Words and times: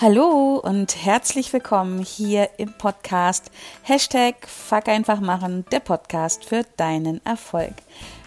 Hallo 0.00 0.60
und 0.62 1.04
herzlich 1.04 1.52
willkommen 1.52 1.98
hier 1.98 2.50
im 2.56 2.72
Podcast 2.72 3.50
Hashtag 3.82 4.46
Fuck 4.46 4.86
einfach 4.86 5.18
machen, 5.18 5.64
der 5.72 5.80
Podcast 5.80 6.44
für 6.44 6.62
deinen 6.76 7.20
Erfolg. 7.26 7.72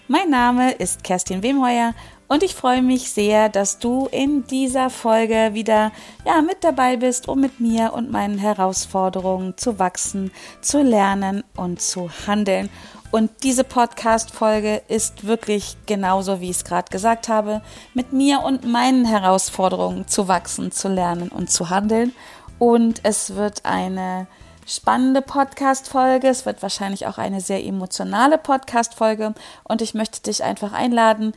Mein 0.06 0.28
Name 0.28 0.72
ist 0.72 1.02
Kerstin 1.02 1.42
Wemheuer 1.42 1.94
und 2.28 2.42
ich 2.42 2.54
freue 2.54 2.82
mich 2.82 3.10
sehr, 3.10 3.48
dass 3.48 3.78
du 3.78 4.06
in 4.12 4.46
dieser 4.48 4.90
Folge 4.90 5.52
wieder 5.54 5.92
ja, 6.26 6.42
mit 6.42 6.62
dabei 6.62 6.98
bist, 6.98 7.26
um 7.26 7.40
mit 7.40 7.58
mir 7.58 7.94
und 7.94 8.10
meinen 8.10 8.36
Herausforderungen 8.36 9.56
zu 9.56 9.78
wachsen, 9.78 10.30
zu 10.60 10.82
lernen 10.82 11.42
und 11.56 11.80
zu 11.80 12.10
handeln. 12.26 12.68
Und 13.12 13.30
diese 13.42 13.62
Podcast-Folge 13.62 14.80
ist 14.88 15.26
wirklich 15.26 15.76
genauso, 15.84 16.40
wie 16.40 16.48
ich 16.48 16.56
es 16.56 16.64
gerade 16.64 16.90
gesagt 16.90 17.28
habe, 17.28 17.60
mit 17.92 18.14
mir 18.14 18.40
und 18.40 18.64
meinen 18.64 19.04
Herausforderungen 19.04 20.08
zu 20.08 20.28
wachsen, 20.28 20.72
zu 20.72 20.88
lernen 20.88 21.28
und 21.28 21.50
zu 21.50 21.68
handeln. 21.68 22.14
Und 22.58 23.00
es 23.02 23.34
wird 23.34 23.66
eine 23.66 24.26
spannende 24.66 25.20
Podcast-Folge. 25.20 26.26
Es 26.26 26.46
wird 26.46 26.62
wahrscheinlich 26.62 27.06
auch 27.06 27.18
eine 27.18 27.42
sehr 27.42 27.62
emotionale 27.62 28.38
Podcast-Folge. 28.38 29.34
Und 29.64 29.82
ich 29.82 29.92
möchte 29.92 30.22
dich 30.22 30.42
einfach 30.42 30.72
einladen, 30.72 31.34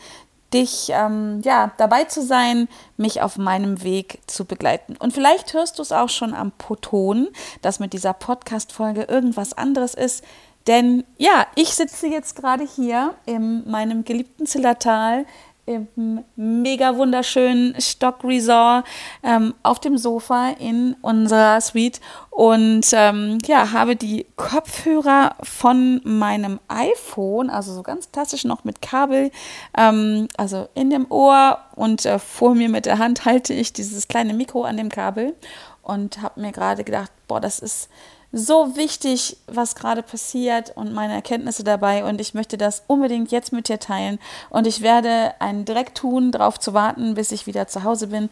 dich 0.53 0.91
ähm, 0.93 1.41
ja 1.43 1.73
dabei 1.77 2.05
zu 2.05 2.21
sein, 2.21 2.69
mich 2.95 3.21
auf 3.21 3.37
meinem 3.37 3.83
Weg 3.83 4.21
zu 4.27 4.45
begleiten. 4.45 4.95
Und 4.95 5.11
vielleicht 5.11 5.53
hörst 5.53 5.77
du 5.77 5.81
es 5.81 5.91
auch 5.91 6.07
schon 6.07 6.33
am 6.33 6.53
Ton, 6.79 7.27
dass 7.61 7.81
mit 7.81 7.91
dieser 7.91 8.13
Podcast-Folge 8.13 9.03
irgendwas 9.03 9.51
anderes 9.51 9.93
ist. 9.93 10.23
Denn 10.67 11.03
ja, 11.17 11.45
ich 11.55 11.69
sitze 11.69 12.07
jetzt 12.07 12.35
gerade 12.35 12.65
hier 12.65 13.13
in 13.25 13.69
meinem 13.69 14.03
geliebten 14.03 14.45
Zillertal 14.45 15.25
im 15.65 16.23
mega 16.35 16.95
wunderschönen 16.95 17.79
Stock 17.81 18.23
Resort 18.23 18.85
ähm, 19.23 19.55
auf 19.63 19.79
dem 19.79 19.97
Sofa 19.97 20.51
in 20.59 20.95
unserer 21.01 21.59
Suite 21.59 21.99
und 22.29 22.85
ähm, 22.93 23.39
ja, 23.45 23.71
habe 23.71 23.95
die 23.95 24.27
Kopfhörer 24.35 25.35
von 25.41 26.01
meinem 26.03 26.59
iPhone, 26.67 27.49
also 27.49 27.73
so 27.73 27.81
ganz 27.81 28.11
klassisch 28.11 28.43
noch 28.43 28.63
mit 28.63 28.81
Kabel, 28.81 29.31
ähm, 29.75 30.27
also 30.37 30.67
in 30.75 30.91
dem 30.91 31.09
Ohr 31.09 31.59
und 31.75 32.05
äh, 32.05 32.19
vor 32.19 32.53
mir 32.53 32.69
mit 32.69 32.85
der 32.85 32.99
Hand 32.99 33.25
halte 33.25 33.53
ich 33.53 33.73
dieses 33.73 34.07
kleine 34.07 34.33
Mikro 34.35 34.63
an 34.63 34.77
dem 34.77 34.89
Kabel 34.89 35.35
und 35.81 36.21
habe 36.21 36.41
mir 36.41 36.51
gerade 36.51 36.83
gedacht, 36.83 37.11
boah, 37.27 37.41
das 37.41 37.57
ist 37.59 37.89
so 38.37 38.75
wichtig, 38.75 39.37
was 39.47 39.75
gerade 39.75 40.03
passiert 40.03 40.75
und 40.75 40.93
meine 40.93 41.13
Erkenntnisse 41.13 41.63
dabei. 41.63 42.03
Und 42.03 42.19
ich 42.19 42.33
möchte 42.33 42.57
das 42.57 42.83
unbedingt 42.87 43.31
jetzt 43.31 43.53
mit 43.53 43.69
dir 43.69 43.79
teilen. 43.79 44.19
Und 44.49 44.67
ich 44.67 44.81
werde 44.81 45.33
einen 45.39 45.63
Dreck 45.63 45.95
tun, 45.95 46.33
darauf 46.33 46.59
zu 46.59 46.73
warten, 46.73 47.13
bis 47.13 47.31
ich 47.31 47.47
wieder 47.47 47.67
zu 47.67 47.83
Hause 47.83 48.07
bin. 48.07 48.29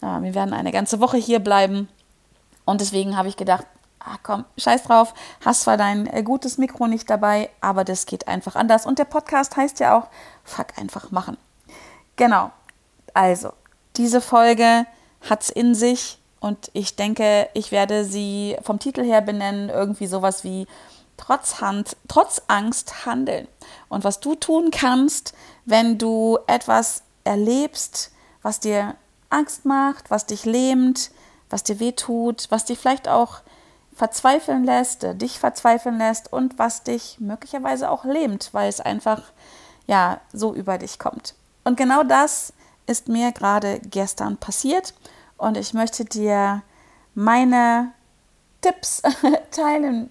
wir 0.00 0.34
werden 0.34 0.52
eine 0.52 0.72
ganze 0.72 1.00
Woche 1.00 1.16
hier 1.16 1.38
bleiben. 1.38 1.88
Und 2.66 2.82
deswegen 2.82 3.16
habe 3.16 3.28
ich 3.28 3.36
gedacht, 3.36 3.66
ah, 4.00 4.16
komm, 4.22 4.44
scheiß 4.58 4.82
drauf, 4.82 5.14
hast 5.44 5.62
zwar 5.62 5.76
dein 5.76 6.06
äh, 6.06 6.22
gutes 6.22 6.58
Mikro 6.58 6.86
nicht 6.86 7.08
dabei, 7.08 7.48
aber 7.60 7.84
das 7.84 8.06
geht 8.06 8.28
einfach 8.28 8.56
anders. 8.56 8.84
Und 8.84 8.98
der 8.98 9.04
Podcast 9.04 9.56
heißt 9.56 9.80
ja 9.80 9.96
auch, 9.96 10.08
fuck 10.44 10.66
einfach 10.76 11.10
machen. 11.10 11.38
Genau. 12.16 12.50
Also, 13.14 13.52
diese 13.96 14.20
Folge 14.20 14.86
hat 15.28 15.42
es 15.42 15.50
in 15.50 15.74
sich 15.74 16.18
und 16.40 16.70
ich 16.74 16.96
denke, 16.96 17.48
ich 17.54 17.72
werde 17.72 18.04
sie 18.04 18.56
vom 18.62 18.78
Titel 18.78 19.02
her 19.02 19.20
benennen, 19.20 19.68
irgendwie 19.68 20.06
sowas 20.06 20.44
wie 20.44 20.66
trotz, 21.16 21.60
Hand, 21.60 21.96
trotz 22.08 22.42
Angst 22.48 23.06
handeln. 23.06 23.48
Und 23.88 24.04
was 24.04 24.20
du 24.20 24.34
tun 24.34 24.70
kannst, 24.70 25.32
wenn 25.64 25.98
du 25.98 26.38
etwas 26.46 27.02
erlebst, 27.24 28.12
was 28.42 28.60
dir 28.60 28.94
Angst 29.30 29.64
macht, 29.64 30.10
was 30.10 30.26
dich 30.26 30.44
lähmt, 30.44 31.10
was 31.50 31.62
dir 31.64 31.80
wehtut, 31.80 32.46
was 32.50 32.64
dich 32.64 32.78
vielleicht 32.78 33.08
auch 33.08 33.40
verzweifeln 33.94 34.64
lässt, 34.64 35.04
äh, 35.04 35.14
dich 35.14 35.38
verzweifeln 35.38 35.98
lässt 35.98 36.32
und 36.32 36.58
was 36.58 36.82
dich 36.82 37.16
möglicherweise 37.18 37.90
auch 37.90 38.04
lähmt, 38.04 38.50
weil 38.52 38.68
es 38.68 38.80
einfach 38.80 39.22
ja 39.86 40.20
so 40.32 40.54
über 40.54 40.78
dich 40.78 40.98
kommt. 40.98 41.34
Und 41.64 41.76
genau 41.76 42.02
das 42.04 42.52
ist 42.86 43.08
mir 43.08 43.32
gerade 43.32 43.80
gestern 43.80 44.36
passiert 44.36 44.94
und 45.38 45.56
ich 45.56 45.74
möchte 45.74 46.04
dir 46.04 46.62
meine 47.14 47.92
Tipps 48.60 49.02
teilen, 49.50 50.10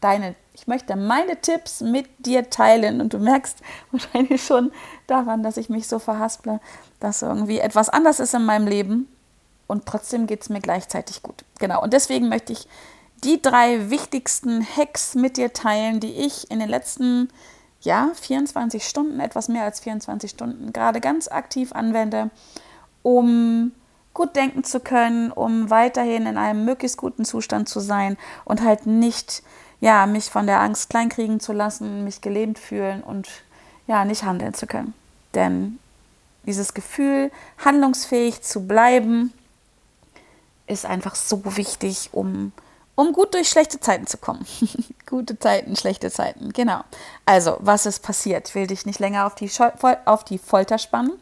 deine, 0.00 0.34
ich 0.54 0.66
möchte 0.66 0.96
meine 0.96 1.40
Tipps 1.40 1.80
mit 1.80 2.06
dir 2.26 2.50
teilen. 2.50 3.00
Und 3.00 3.12
du 3.12 3.18
merkst 3.18 3.58
wahrscheinlich 3.90 4.44
schon 4.44 4.72
daran, 5.06 5.42
dass 5.42 5.56
ich 5.56 5.68
mich 5.68 5.88
so 5.88 5.98
verhasple, 5.98 6.60
dass 7.00 7.22
irgendwie 7.22 7.58
etwas 7.58 7.88
anders 7.88 8.20
ist 8.20 8.34
in 8.34 8.44
meinem 8.44 8.66
Leben. 8.66 9.08
Und 9.66 9.86
trotzdem 9.86 10.26
geht 10.26 10.42
es 10.42 10.48
mir 10.50 10.60
gleichzeitig 10.60 11.22
gut. 11.22 11.44
Genau, 11.58 11.82
und 11.82 11.92
deswegen 11.92 12.28
möchte 12.28 12.52
ich 12.52 12.68
die 13.24 13.40
drei 13.40 13.88
wichtigsten 13.90 14.66
Hacks 14.76 15.14
mit 15.14 15.36
dir 15.36 15.52
teilen, 15.52 16.00
die 16.00 16.12
ich 16.12 16.50
in 16.50 16.58
den 16.58 16.68
letzten 16.68 17.28
ja, 17.80 18.10
24 18.14 18.86
Stunden, 18.86 19.20
etwas 19.20 19.48
mehr 19.48 19.64
als 19.64 19.80
24 19.80 20.30
Stunden 20.30 20.72
gerade 20.72 21.00
ganz 21.00 21.28
aktiv 21.28 21.72
anwende, 21.72 22.30
um 23.02 23.72
gut 24.14 24.36
denken 24.36 24.64
zu 24.64 24.80
können, 24.80 25.32
um 25.32 25.70
weiterhin 25.70 26.26
in 26.26 26.36
einem 26.36 26.64
möglichst 26.64 26.96
guten 26.96 27.24
Zustand 27.24 27.68
zu 27.68 27.80
sein 27.80 28.16
und 28.44 28.62
halt 28.62 28.86
nicht, 28.86 29.42
ja, 29.80 30.06
mich 30.06 30.30
von 30.30 30.46
der 30.46 30.60
Angst 30.60 30.90
kleinkriegen 30.90 31.40
zu 31.40 31.52
lassen, 31.52 32.04
mich 32.04 32.20
gelähmt 32.20 32.58
fühlen 32.58 33.02
und 33.02 33.28
ja, 33.86 34.04
nicht 34.04 34.24
handeln 34.24 34.54
zu 34.54 34.66
können. 34.66 34.94
Denn 35.34 35.78
dieses 36.44 36.74
Gefühl, 36.74 37.30
handlungsfähig 37.64 38.42
zu 38.42 38.66
bleiben, 38.66 39.32
ist 40.66 40.86
einfach 40.86 41.14
so 41.14 41.56
wichtig, 41.56 42.10
um 42.12 42.52
um 42.94 43.12
gut 43.12 43.34
durch 43.34 43.48
schlechte 43.48 43.80
Zeiten 43.80 44.06
zu 44.06 44.18
kommen. 44.18 44.44
Gute 45.06 45.38
Zeiten, 45.38 45.76
schlechte 45.76 46.10
Zeiten, 46.10 46.52
genau. 46.52 46.80
Also, 47.26 47.56
was 47.60 47.86
ist 47.86 48.02
passiert? 48.02 48.48
Ich 48.48 48.54
will 48.54 48.66
dich 48.66 48.86
nicht 48.86 48.98
länger 48.98 49.26
auf 49.26 49.34
die, 49.34 49.50
auf 50.04 50.24
die 50.24 50.38
Folter 50.38 50.78
spannen. 50.78 51.12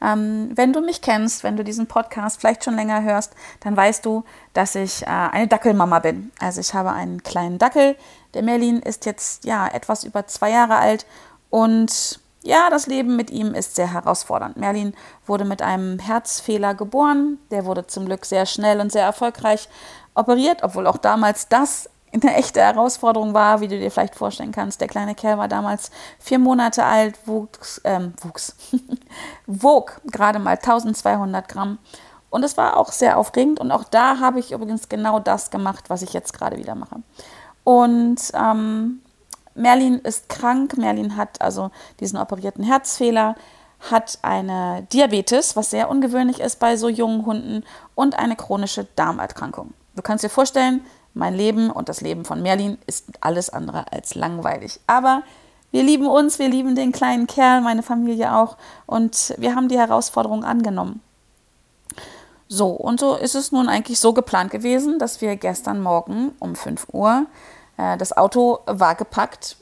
Ähm, 0.00 0.50
wenn 0.54 0.72
du 0.72 0.80
mich 0.80 1.00
kennst, 1.00 1.44
wenn 1.44 1.56
du 1.56 1.64
diesen 1.64 1.86
Podcast 1.86 2.40
vielleicht 2.40 2.64
schon 2.64 2.76
länger 2.76 3.02
hörst, 3.02 3.32
dann 3.60 3.76
weißt 3.76 4.04
du, 4.04 4.24
dass 4.52 4.74
ich 4.74 5.02
äh, 5.02 5.06
eine 5.06 5.48
Dackelmama 5.48 6.00
bin. 6.00 6.32
Also, 6.40 6.60
ich 6.60 6.74
habe 6.74 6.92
einen 6.92 7.22
kleinen 7.22 7.58
Dackel. 7.58 7.96
Der 8.34 8.42
Merlin 8.42 8.80
ist 8.80 9.06
jetzt 9.06 9.44
ja 9.44 9.68
etwas 9.68 10.04
über 10.04 10.26
zwei 10.26 10.50
Jahre 10.50 10.76
alt 10.76 11.06
und 11.50 12.20
ja, 12.44 12.70
das 12.70 12.86
Leben 12.88 13.14
mit 13.14 13.30
ihm 13.30 13.54
ist 13.54 13.76
sehr 13.76 13.92
herausfordernd. 13.92 14.56
Merlin 14.56 14.94
wurde 15.26 15.44
mit 15.44 15.62
einem 15.62 15.98
Herzfehler 16.00 16.74
geboren. 16.74 17.38
Der 17.50 17.64
wurde 17.64 17.86
zum 17.86 18.06
Glück 18.06 18.24
sehr 18.24 18.46
schnell 18.46 18.80
und 18.80 18.90
sehr 18.90 19.04
erfolgreich 19.04 19.68
operiert, 20.14 20.62
obwohl 20.62 20.86
auch 20.86 20.98
damals 20.98 21.48
das 21.48 21.88
eine 22.12 22.34
echte 22.34 22.60
Herausforderung 22.60 23.32
war, 23.32 23.60
wie 23.60 23.68
du 23.68 23.78
dir 23.78 23.90
vielleicht 23.90 24.14
vorstellen 24.14 24.52
kannst. 24.52 24.80
Der 24.80 24.88
kleine 24.88 25.14
Kerl 25.14 25.38
war 25.38 25.48
damals 25.48 25.90
vier 26.18 26.38
Monate 26.38 26.84
alt, 26.84 27.26
wuchs, 27.26 27.80
ähm, 27.84 28.12
wuchs, 28.20 28.56
wog 29.46 30.00
gerade 30.04 30.38
mal 30.38 30.56
1200 30.56 31.48
Gramm. 31.48 31.78
Und 32.28 32.44
es 32.44 32.56
war 32.56 32.76
auch 32.76 32.92
sehr 32.92 33.18
aufregend. 33.18 33.60
Und 33.60 33.70
auch 33.70 33.84
da 33.84 34.18
habe 34.18 34.40
ich 34.40 34.52
übrigens 34.52 34.88
genau 34.88 35.20
das 35.20 35.50
gemacht, 35.50 35.88
was 35.88 36.02
ich 36.02 36.12
jetzt 36.12 36.32
gerade 36.32 36.58
wieder 36.58 36.74
mache. 36.74 36.96
Und 37.64 38.20
ähm, 38.34 39.00
Merlin 39.54 39.98
ist 39.98 40.28
krank. 40.28 40.76
Merlin 40.76 41.16
hat 41.16 41.40
also 41.40 41.70
diesen 42.00 42.18
operierten 42.18 42.64
Herzfehler, 42.64 43.36
hat 43.90 44.18
eine 44.22 44.86
Diabetes, 44.92 45.56
was 45.56 45.70
sehr 45.70 45.90
ungewöhnlich 45.90 46.40
ist 46.40 46.58
bei 46.58 46.76
so 46.76 46.88
jungen 46.88 47.26
Hunden, 47.26 47.64
und 47.94 48.18
eine 48.18 48.36
chronische 48.36 48.86
Darmerkrankung. 48.96 49.74
Du 49.94 50.02
kannst 50.02 50.24
dir 50.24 50.30
vorstellen, 50.30 50.84
mein 51.14 51.34
Leben 51.34 51.70
und 51.70 51.88
das 51.88 52.00
Leben 52.00 52.24
von 52.24 52.42
Merlin 52.42 52.78
ist 52.86 53.06
alles 53.20 53.50
andere 53.50 53.92
als 53.92 54.14
langweilig. 54.14 54.80
Aber 54.86 55.22
wir 55.70 55.82
lieben 55.82 56.06
uns, 56.06 56.38
wir 56.38 56.48
lieben 56.48 56.74
den 56.74 56.92
kleinen 56.92 57.26
Kerl, 57.26 57.60
meine 57.60 57.82
Familie 57.82 58.34
auch. 58.34 58.56
Und 58.86 59.34
wir 59.38 59.54
haben 59.54 59.68
die 59.68 59.78
Herausforderung 59.78 60.44
angenommen. 60.44 61.00
So, 62.48 62.68
und 62.68 63.00
so 63.00 63.16
ist 63.16 63.34
es 63.34 63.52
nun 63.52 63.68
eigentlich 63.68 63.98
so 63.98 64.12
geplant 64.12 64.50
gewesen, 64.50 64.98
dass 64.98 65.22
wir 65.22 65.36
gestern 65.36 65.80
Morgen 65.80 66.32
um 66.38 66.54
5 66.54 66.88
Uhr, 66.92 67.24
äh, 67.78 67.96
das 67.96 68.14
Auto 68.14 68.60
war 68.66 68.94
gepackt, 68.94 69.56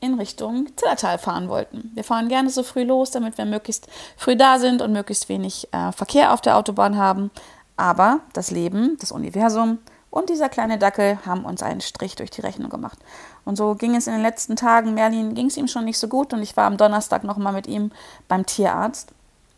in 0.00 0.14
Richtung 0.14 0.68
Zillertal 0.76 1.18
fahren 1.18 1.48
wollten. 1.48 1.90
Wir 1.94 2.04
fahren 2.04 2.28
gerne 2.28 2.50
so 2.50 2.62
früh 2.62 2.84
los, 2.84 3.10
damit 3.10 3.36
wir 3.38 3.46
möglichst 3.46 3.88
früh 4.16 4.36
da 4.36 4.58
sind 4.58 4.80
und 4.82 4.92
möglichst 4.92 5.28
wenig 5.28 5.68
äh, 5.72 5.90
Verkehr 5.92 6.32
auf 6.32 6.40
der 6.40 6.56
Autobahn 6.56 6.96
haben. 6.96 7.30
Aber 7.78 8.20
das 8.32 8.50
Leben, 8.50 8.98
das 9.00 9.12
Universum 9.12 9.78
und 10.10 10.30
dieser 10.30 10.48
kleine 10.48 10.78
Dackel 10.78 11.18
haben 11.24 11.44
uns 11.44 11.62
einen 11.62 11.80
Strich 11.80 12.16
durch 12.16 12.30
die 12.30 12.40
Rechnung 12.40 12.70
gemacht. 12.70 12.98
Und 13.44 13.56
so 13.56 13.76
ging 13.76 13.94
es 13.94 14.08
in 14.08 14.14
den 14.14 14.22
letzten 14.22 14.56
Tagen. 14.56 14.94
Merlin 14.94 15.34
ging 15.34 15.46
es 15.46 15.56
ihm 15.56 15.68
schon 15.68 15.84
nicht 15.84 15.98
so 15.98 16.08
gut 16.08 16.32
und 16.32 16.42
ich 16.42 16.56
war 16.56 16.64
am 16.64 16.76
Donnerstag 16.76 17.22
nochmal 17.22 17.52
mit 17.52 17.68
ihm 17.68 17.92
beim 18.26 18.44
Tierarzt. 18.44 19.12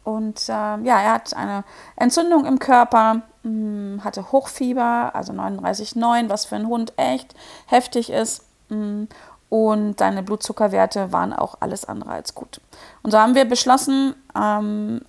Und 0.04 0.48
äh, 0.48 0.52
ja, 0.52 1.00
er 1.00 1.14
hat 1.14 1.34
eine 1.34 1.64
Entzündung 1.96 2.44
im 2.44 2.58
Körper, 2.58 3.14
mh, 3.14 3.22
hm, 3.42 4.04
hatte 4.04 4.32
Hochfieber, 4.32 5.12
also 5.14 5.32
39,9, 5.32 6.28
was 6.28 6.44
für 6.44 6.56
einen 6.56 6.68
Hund 6.68 6.92
echt 6.98 7.34
heftig 7.66 8.10
ist. 8.10 8.44
Mh, 8.68 8.76
hm, 8.76 9.08
und 9.48 9.98
seine 9.98 10.22
Blutzuckerwerte 10.22 11.10
waren 11.10 11.32
auch 11.32 11.56
alles 11.58 11.84
andere 11.84 12.10
als 12.10 12.34
gut. 12.34 12.60
Und 13.02 13.10
so 13.10 13.18
haben 13.18 13.34
wir 13.34 13.46
beschlossen, 13.46 14.14
ähm, 14.38 15.00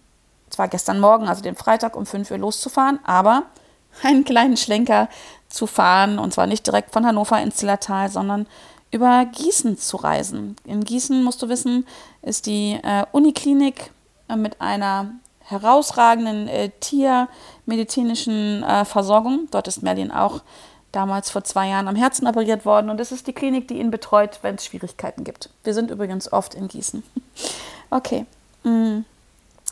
zwar 0.51 0.67
gestern 0.67 0.99
Morgen, 0.99 1.27
also 1.27 1.41
den 1.41 1.55
Freitag 1.55 1.95
um 1.95 2.05
5 2.05 2.31
Uhr 2.31 2.37
loszufahren, 2.37 2.99
aber 3.03 3.43
einen 4.03 4.23
kleinen 4.23 4.57
Schlenker 4.57 5.09
zu 5.49 5.67
fahren, 5.67 6.19
und 6.19 6.33
zwar 6.33 6.47
nicht 6.47 6.65
direkt 6.65 6.91
von 6.91 7.05
Hannover 7.05 7.41
ins 7.41 7.57
Zillertal, 7.57 8.09
sondern 8.09 8.47
über 8.91 9.25
Gießen 9.25 9.77
zu 9.77 9.97
reisen. 9.97 10.55
In 10.65 10.83
Gießen, 10.83 11.23
musst 11.23 11.41
du 11.41 11.49
wissen, 11.49 11.87
ist 12.21 12.45
die 12.45 12.79
äh, 12.83 13.05
Uniklinik 13.11 13.91
äh, 14.27 14.35
mit 14.35 14.59
einer 14.59 15.11
herausragenden 15.39 16.47
äh, 16.47 16.69
tiermedizinischen 16.79 18.63
äh, 18.63 18.85
Versorgung. 18.85 19.47
Dort 19.51 19.67
ist 19.67 19.83
Merlin 19.83 20.11
auch 20.11 20.41
damals 20.91 21.29
vor 21.29 21.43
zwei 21.43 21.69
Jahren 21.69 21.87
am 21.87 21.95
Herzen 21.95 22.27
operiert 22.27 22.65
worden 22.65 22.89
und 22.89 22.99
es 22.99 23.11
ist 23.11 23.27
die 23.27 23.33
Klinik, 23.33 23.67
die 23.67 23.79
ihn 23.79 23.91
betreut, 23.91 24.39
wenn 24.41 24.55
es 24.55 24.65
Schwierigkeiten 24.65 25.23
gibt. 25.23 25.49
Wir 25.63 25.73
sind 25.73 25.91
übrigens 25.91 26.31
oft 26.31 26.53
in 26.53 26.67
Gießen. 26.67 27.03
Okay. 27.93 28.25
Mm. 28.63 29.01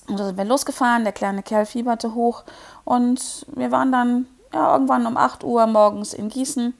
Und 0.10 0.20
da 0.20 0.26
sind 0.26 0.38
wir 0.38 0.46
losgefahren, 0.46 1.04
der 1.04 1.14
kleine 1.14 1.44
Kerl 1.44 1.66
fieberte 1.66 2.16
hoch 2.16 2.44
und 2.84 3.46
wir 3.56 3.72
waren 3.72 3.92
dann 3.92 4.26
ja, 4.52 4.74
irgendwann 4.74 5.06
um 5.06 5.18
8 5.18 5.44
Uhr 5.44 5.68
morgens 5.68 6.14
in 6.14 6.30
Gießen 6.30 6.74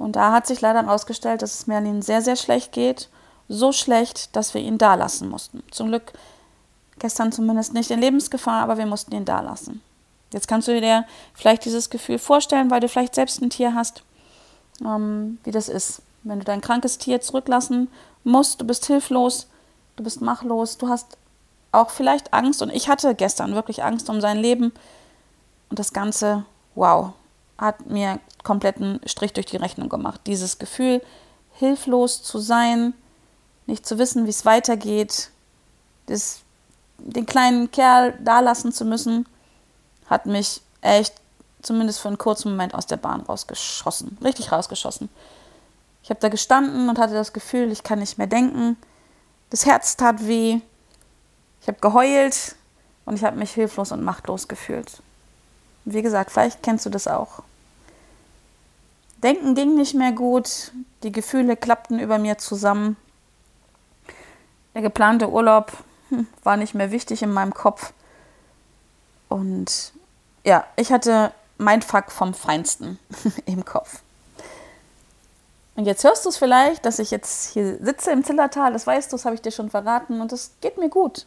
und 0.00 0.16
da 0.16 0.32
hat 0.32 0.46
sich 0.46 0.62
leider 0.62 0.82
herausgestellt, 0.82 1.42
dass 1.42 1.54
es 1.54 1.66
Merlin 1.66 2.00
sehr, 2.00 2.22
sehr 2.22 2.36
schlecht 2.36 2.72
geht. 2.72 3.10
So 3.48 3.70
schlecht, 3.70 4.34
dass 4.34 4.54
wir 4.54 4.62
ihn 4.62 4.78
da 4.78 4.94
lassen 4.94 5.28
mussten. 5.28 5.62
Zum 5.70 5.88
Glück 5.88 6.12
gestern 6.98 7.32
zumindest 7.32 7.74
nicht 7.74 7.90
in 7.90 8.00
Lebensgefahr, 8.00 8.62
aber 8.62 8.78
wir 8.78 8.86
mussten 8.86 9.14
ihn 9.14 9.26
da 9.26 9.40
lassen. 9.40 9.82
Jetzt 10.32 10.48
kannst 10.48 10.68
du 10.68 10.80
dir 10.80 11.04
vielleicht 11.34 11.66
dieses 11.66 11.90
Gefühl 11.90 12.18
vorstellen, 12.18 12.70
weil 12.70 12.80
du 12.80 12.88
vielleicht 12.88 13.14
selbst 13.14 13.42
ein 13.42 13.50
Tier 13.50 13.74
hast, 13.74 14.02
ähm, 14.82 15.38
wie 15.44 15.50
das 15.50 15.68
ist. 15.68 16.00
Wenn 16.22 16.38
du 16.38 16.46
dein 16.46 16.62
krankes 16.62 16.96
Tier 16.96 17.20
zurücklassen 17.20 17.88
musst, 18.24 18.60
du 18.60 18.66
bist 18.66 18.86
hilflos, 18.86 19.48
du 19.96 20.02
bist 20.02 20.22
machlos, 20.22 20.78
du 20.78 20.88
hast 20.88 21.18
auch 21.72 21.90
vielleicht 21.90 22.32
Angst. 22.32 22.62
Und 22.62 22.70
ich 22.70 22.88
hatte 22.88 23.14
gestern 23.14 23.54
wirklich 23.54 23.82
Angst 23.84 24.08
um 24.08 24.20
sein 24.20 24.38
Leben. 24.38 24.72
Und 25.68 25.78
das 25.78 25.92
Ganze, 25.92 26.44
wow, 26.74 27.12
hat 27.58 27.86
mir 27.86 28.18
kompletten 28.42 29.00
Strich 29.06 29.32
durch 29.32 29.46
die 29.46 29.56
Rechnung 29.56 29.88
gemacht. 29.88 30.22
Dieses 30.26 30.58
Gefühl, 30.58 31.02
hilflos 31.52 32.22
zu 32.22 32.38
sein, 32.38 32.94
nicht 33.66 33.86
zu 33.86 33.98
wissen, 33.98 34.26
wie 34.26 34.30
es 34.30 34.44
weitergeht, 34.44 35.30
das, 36.06 36.40
den 36.98 37.26
kleinen 37.26 37.70
Kerl 37.70 38.18
da 38.20 38.40
lassen 38.40 38.72
zu 38.72 38.84
müssen, 38.84 39.26
hat 40.06 40.26
mich 40.26 40.62
echt 40.80 41.14
zumindest 41.62 42.00
für 42.00 42.08
einen 42.08 42.18
kurzen 42.18 42.50
Moment 42.50 42.74
aus 42.74 42.86
der 42.86 42.96
Bahn 42.96 43.20
rausgeschossen. 43.20 44.18
Richtig 44.24 44.50
rausgeschossen. 44.50 45.08
Ich 46.02 46.10
habe 46.10 46.20
da 46.20 46.28
gestanden 46.28 46.88
und 46.88 46.98
hatte 46.98 47.14
das 47.14 47.32
Gefühl, 47.32 47.70
ich 47.70 47.82
kann 47.82 47.98
nicht 47.98 48.18
mehr 48.18 48.26
denken. 48.26 48.76
Das 49.50 49.66
Herz 49.66 49.96
tat 49.96 50.26
weh. 50.26 50.60
Ich 51.60 51.68
habe 51.68 51.78
geheult 51.80 52.56
und 53.04 53.14
ich 53.14 53.24
habe 53.24 53.36
mich 53.36 53.52
hilflos 53.52 53.92
und 53.92 54.02
machtlos 54.02 54.48
gefühlt. 54.48 55.02
Wie 55.84 56.02
gesagt, 56.02 56.30
vielleicht 56.30 56.62
kennst 56.62 56.86
du 56.86 56.90
das 56.90 57.06
auch. 57.08 57.42
Denken 59.22 59.54
ging 59.54 59.74
nicht 59.74 59.94
mehr 59.94 60.12
gut, 60.12 60.72
die 61.02 61.12
Gefühle 61.12 61.56
klappten 61.56 61.98
über 61.98 62.18
mir 62.18 62.38
zusammen. 62.38 62.96
Der 64.74 64.82
geplante 64.82 65.28
Urlaub 65.30 65.72
hm, 66.08 66.26
war 66.42 66.56
nicht 66.56 66.74
mehr 66.74 66.90
wichtig 66.90 67.22
in 67.22 67.32
meinem 67.32 67.52
Kopf. 67.52 67.92
Und 69.28 69.92
ja, 70.44 70.64
ich 70.76 70.92
hatte 70.92 71.32
mein 71.58 71.82
Fuck 71.82 72.10
vom 72.10 72.32
Feinsten 72.32 72.98
im 73.46 73.64
Kopf. 73.64 74.00
Und 75.76 75.86
jetzt 75.86 76.04
hörst 76.04 76.24
du 76.24 76.30
es 76.30 76.36
vielleicht, 76.36 76.84
dass 76.84 76.98
ich 76.98 77.10
jetzt 77.10 77.52
hier 77.52 77.78
sitze 77.82 78.10
im 78.10 78.24
Zillertal, 78.24 78.72
das 78.72 78.86
weißt 78.86 79.12
du, 79.12 79.16
das 79.16 79.24
habe 79.24 79.34
ich 79.34 79.42
dir 79.42 79.52
schon 79.52 79.70
verraten 79.70 80.20
und 80.20 80.32
es 80.32 80.52
geht 80.60 80.78
mir 80.78 80.88
gut. 80.88 81.26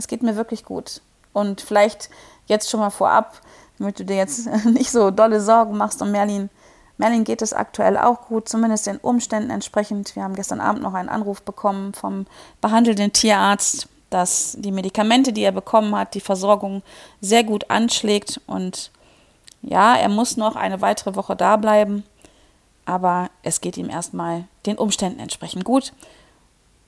Es 0.00 0.08
geht 0.08 0.22
mir 0.22 0.34
wirklich 0.34 0.64
gut. 0.64 1.02
Und 1.34 1.60
vielleicht 1.60 2.08
jetzt 2.46 2.70
schon 2.70 2.80
mal 2.80 2.88
vorab, 2.88 3.38
damit 3.78 4.00
du 4.00 4.04
dir 4.06 4.16
jetzt 4.16 4.46
nicht 4.64 4.90
so 4.90 5.10
dolle 5.10 5.42
Sorgen 5.42 5.76
machst 5.76 6.00
um 6.00 6.10
Merlin. 6.10 6.48
Merlin 6.96 7.24
geht 7.24 7.42
es 7.42 7.52
aktuell 7.52 7.98
auch 7.98 8.28
gut, 8.28 8.48
zumindest 8.48 8.86
den 8.86 8.96
Umständen 8.96 9.50
entsprechend. 9.50 10.16
Wir 10.16 10.22
haben 10.22 10.34
gestern 10.34 10.62
Abend 10.62 10.82
noch 10.82 10.94
einen 10.94 11.10
Anruf 11.10 11.42
bekommen 11.42 11.92
vom 11.92 12.26
behandelnden 12.62 13.12
Tierarzt, 13.12 13.88
dass 14.08 14.56
die 14.58 14.72
Medikamente, 14.72 15.34
die 15.34 15.42
er 15.42 15.52
bekommen 15.52 15.94
hat, 15.94 16.14
die 16.14 16.20
Versorgung 16.20 16.82
sehr 17.20 17.44
gut 17.44 17.68
anschlägt. 17.70 18.40
Und 18.46 18.90
ja, 19.60 19.96
er 19.96 20.08
muss 20.08 20.38
noch 20.38 20.56
eine 20.56 20.80
weitere 20.80 21.14
Woche 21.14 21.36
da 21.36 21.58
bleiben, 21.58 22.04
aber 22.86 23.28
es 23.42 23.60
geht 23.60 23.76
ihm 23.76 23.90
erstmal 23.90 24.44
den 24.64 24.78
Umständen 24.78 25.20
entsprechend 25.20 25.64
gut. 25.64 25.92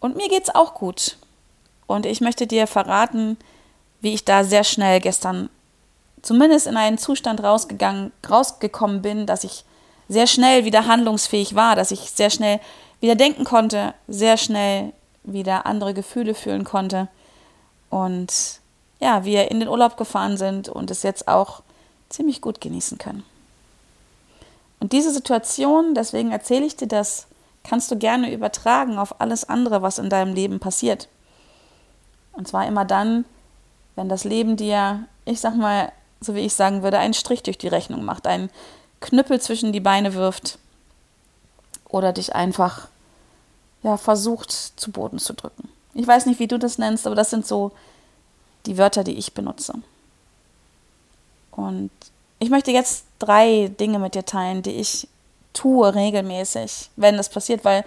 Und 0.00 0.16
mir 0.16 0.30
geht 0.30 0.44
es 0.44 0.54
auch 0.54 0.72
gut. 0.72 1.18
Und 1.92 2.06
ich 2.06 2.20
möchte 2.20 2.46
dir 2.46 2.66
verraten, 2.66 3.36
wie 4.00 4.14
ich 4.14 4.24
da 4.24 4.44
sehr 4.44 4.64
schnell 4.64 5.00
gestern 5.00 5.50
zumindest 6.22 6.66
in 6.66 6.76
einen 6.76 6.98
Zustand 6.98 7.42
rausgegangen, 7.42 8.12
rausgekommen 8.28 9.02
bin, 9.02 9.26
dass 9.26 9.44
ich 9.44 9.64
sehr 10.08 10.26
schnell 10.26 10.64
wieder 10.64 10.86
handlungsfähig 10.86 11.54
war, 11.54 11.76
dass 11.76 11.90
ich 11.90 12.10
sehr 12.10 12.30
schnell 12.30 12.60
wieder 13.00 13.14
denken 13.14 13.44
konnte, 13.44 13.94
sehr 14.08 14.36
schnell 14.36 14.92
wieder 15.24 15.66
andere 15.66 15.94
Gefühle 15.94 16.34
fühlen 16.34 16.64
konnte. 16.64 17.08
Und 17.90 18.60
ja, 19.00 19.24
wir 19.24 19.50
in 19.50 19.60
den 19.60 19.68
Urlaub 19.68 19.96
gefahren 19.96 20.36
sind 20.36 20.68
und 20.68 20.90
es 20.90 21.02
jetzt 21.02 21.28
auch 21.28 21.62
ziemlich 22.08 22.40
gut 22.40 22.60
genießen 22.60 22.98
können. 22.98 23.24
Und 24.80 24.92
diese 24.92 25.12
Situation, 25.12 25.94
deswegen 25.94 26.30
erzähle 26.30 26.66
ich 26.66 26.76
dir 26.76 26.88
das, 26.88 27.26
kannst 27.64 27.90
du 27.90 27.96
gerne 27.96 28.32
übertragen 28.32 28.98
auf 28.98 29.20
alles 29.20 29.48
andere, 29.48 29.82
was 29.82 29.98
in 29.98 30.08
deinem 30.08 30.34
Leben 30.34 30.58
passiert. 30.58 31.08
Und 32.32 32.48
zwar 32.48 32.66
immer 32.66 32.84
dann, 32.84 33.24
wenn 33.94 34.08
das 34.08 34.24
Leben 34.24 34.56
dir, 34.56 35.04
ich 35.24 35.40
sag 35.40 35.56
mal, 35.56 35.92
so 36.20 36.34
wie 36.34 36.40
ich 36.40 36.54
sagen 36.54 36.82
würde, 36.82 36.98
einen 36.98 37.14
Strich 37.14 37.42
durch 37.42 37.58
die 37.58 37.68
Rechnung 37.68 38.04
macht, 38.04 38.26
einen 38.26 38.50
Knüppel 39.00 39.40
zwischen 39.40 39.72
die 39.72 39.80
Beine 39.80 40.14
wirft 40.14 40.58
oder 41.88 42.12
dich 42.12 42.34
einfach 42.34 42.88
ja, 43.82 43.96
versucht 43.96 44.50
zu 44.50 44.92
Boden 44.92 45.18
zu 45.18 45.34
drücken. 45.34 45.68
Ich 45.94 46.06
weiß 46.06 46.26
nicht, 46.26 46.40
wie 46.40 46.46
du 46.46 46.58
das 46.58 46.78
nennst, 46.78 47.06
aber 47.06 47.16
das 47.16 47.30
sind 47.30 47.46
so 47.46 47.72
die 48.66 48.78
Wörter, 48.78 49.04
die 49.04 49.18
ich 49.18 49.34
benutze. 49.34 49.74
Und 51.50 51.90
ich 52.38 52.48
möchte 52.48 52.70
jetzt 52.70 53.04
drei 53.18 53.70
Dinge 53.78 53.98
mit 53.98 54.14
dir 54.14 54.24
teilen, 54.24 54.62
die 54.62 54.70
ich 54.70 55.08
tue 55.52 55.94
regelmäßig, 55.94 56.90
wenn 56.96 57.16
das 57.16 57.28
passiert, 57.28 57.64
weil 57.64 57.84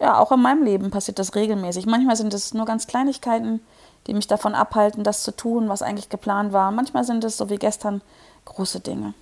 ja, 0.00 0.18
auch 0.18 0.32
in 0.32 0.40
meinem 0.40 0.62
Leben 0.62 0.90
passiert 0.90 1.18
das 1.18 1.34
regelmäßig. 1.34 1.86
Manchmal 1.86 2.16
sind 2.16 2.34
es 2.34 2.54
nur 2.54 2.66
ganz 2.66 2.86
Kleinigkeiten, 2.86 3.60
die 4.06 4.14
mich 4.14 4.26
davon 4.26 4.54
abhalten, 4.54 5.04
das 5.04 5.22
zu 5.22 5.34
tun, 5.34 5.68
was 5.68 5.82
eigentlich 5.82 6.08
geplant 6.08 6.52
war. 6.52 6.70
Manchmal 6.70 7.04
sind 7.04 7.24
es, 7.24 7.36
so 7.36 7.50
wie 7.50 7.56
gestern, 7.56 8.02
große 8.44 8.80
Dinge. 8.80 9.14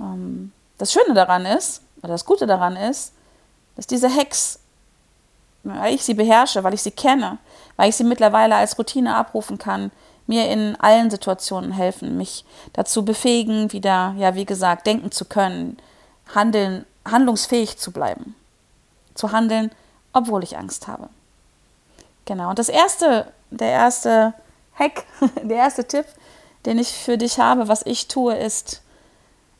Ähm, 0.00 0.52
das 0.78 0.92
Schöne 0.92 1.14
daran 1.14 1.46
ist, 1.46 1.82
oder 1.98 2.08
das 2.08 2.24
Gute 2.24 2.46
daran 2.46 2.76
ist, 2.76 3.12
dass 3.76 3.86
diese 3.86 4.14
Hacks 4.14 4.58
weil 5.66 5.94
ich 5.94 6.04
sie 6.04 6.14
beherrsche, 6.14 6.62
weil 6.64 6.74
ich 6.74 6.82
sie 6.82 6.90
kenne, 6.90 7.38
weil 7.76 7.88
ich 7.88 7.96
sie 7.96 8.04
mittlerweile 8.04 8.56
als 8.56 8.78
Routine 8.78 9.16
abrufen 9.16 9.58
kann, 9.58 9.90
mir 10.26 10.48
in 10.50 10.76
allen 10.76 11.10
Situationen 11.10 11.72
helfen, 11.72 12.16
mich 12.16 12.44
dazu 12.72 13.04
befähigen, 13.04 13.72
wieder, 13.72 14.14
ja, 14.18 14.34
wie 14.34 14.44
gesagt, 14.44 14.86
denken 14.86 15.12
zu 15.12 15.24
können, 15.24 15.76
handeln, 16.34 16.84
handlungsfähig 17.04 17.78
zu 17.78 17.92
bleiben, 17.92 18.34
zu 19.16 19.32
handeln, 19.32 19.70
obwohl 20.12 20.42
ich 20.42 20.56
Angst 20.56 20.88
habe. 20.88 21.08
Genau. 22.24 22.50
Und 22.50 22.58
das 22.58 22.68
erste, 22.68 23.32
der 23.50 23.70
erste 23.70 24.34
Hack, 24.78 25.04
der 25.42 25.56
erste 25.56 25.86
Tipp, 25.86 26.06
den 26.64 26.78
ich 26.78 26.92
für 26.92 27.18
dich 27.18 27.38
habe, 27.38 27.68
was 27.68 27.84
ich 27.84 28.08
tue, 28.08 28.34
ist, 28.34 28.82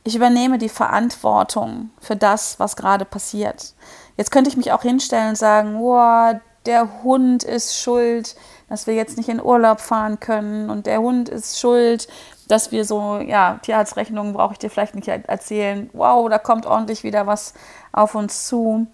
ich 0.04 0.14
übernehme 0.14 0.58
die 0.58 0.68
Verantwortung 0.68 1.90
für 2.00 2.16
das, 2.16 2.60
was 2.60 2.76
gerade 2.76 3.04
passiert. 3.04 3.74
Jetzt 4.16 4.30
könnte 4.30 4.50
ich 4.50 4.56
mich 4.56 4.72
auch 4.72 4.82
hinstellen 4.82 5.30
und 5.30 5.38
sagen, 5.38 5.80
wow, 5.80 6.36
der 6.64 7.02
Hund 7.02 7.44
ist 7.44 7.76
schuld, 7.76 8.36
dass 8.68 8.86
wir 8.86 8.94
jetzt 8.94 9.16
nicht 9.16 9.28
in 9.28 9.42
Urlaub 9.42 9.80
fahren 9.80 10.18
können 10.20 10.70
und 10.70 10.86
der 10.86 11.00
Hund 11.00 11.28
ist 11.28 11.60
schuld, 11.60 12.08
dass 12.48 12.72
wir 12.72 12.84
so, 12.84 13.18
ja, 13.18 13.58
Tierarztrechnungen 13.62 14.32
brauche 14.32 14.52
ich 14.52 14.58
dir 14.58 14.70
vielleicht 14.70 14.94
nicht 14.94 15.08
erzählen. 15.08 15.90
Wow, 15.92 16.28
da 16.28 16.38
kommt 16.38 16.66
ordentlich 16.66 17.02
wieder 17.02 17.26
was 17.26 17.54
auf 17.92 18.14
uns 18.14 18.46
zu. 18.46 18.86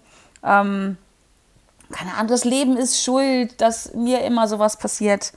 Ähm, 0.43 0.97
keine 1.91 2.13
Ahnung, 2.13 2.27
das 2.27 2.43
Leben 2.43 2.75
ist 2.75 3.01
schuld, 3.01 3.61
dass 3.61 3.93
mir 3.93 4.21
immer 4.21 4.47
sowas 4.47 4.77
passiert. 4.77 5.33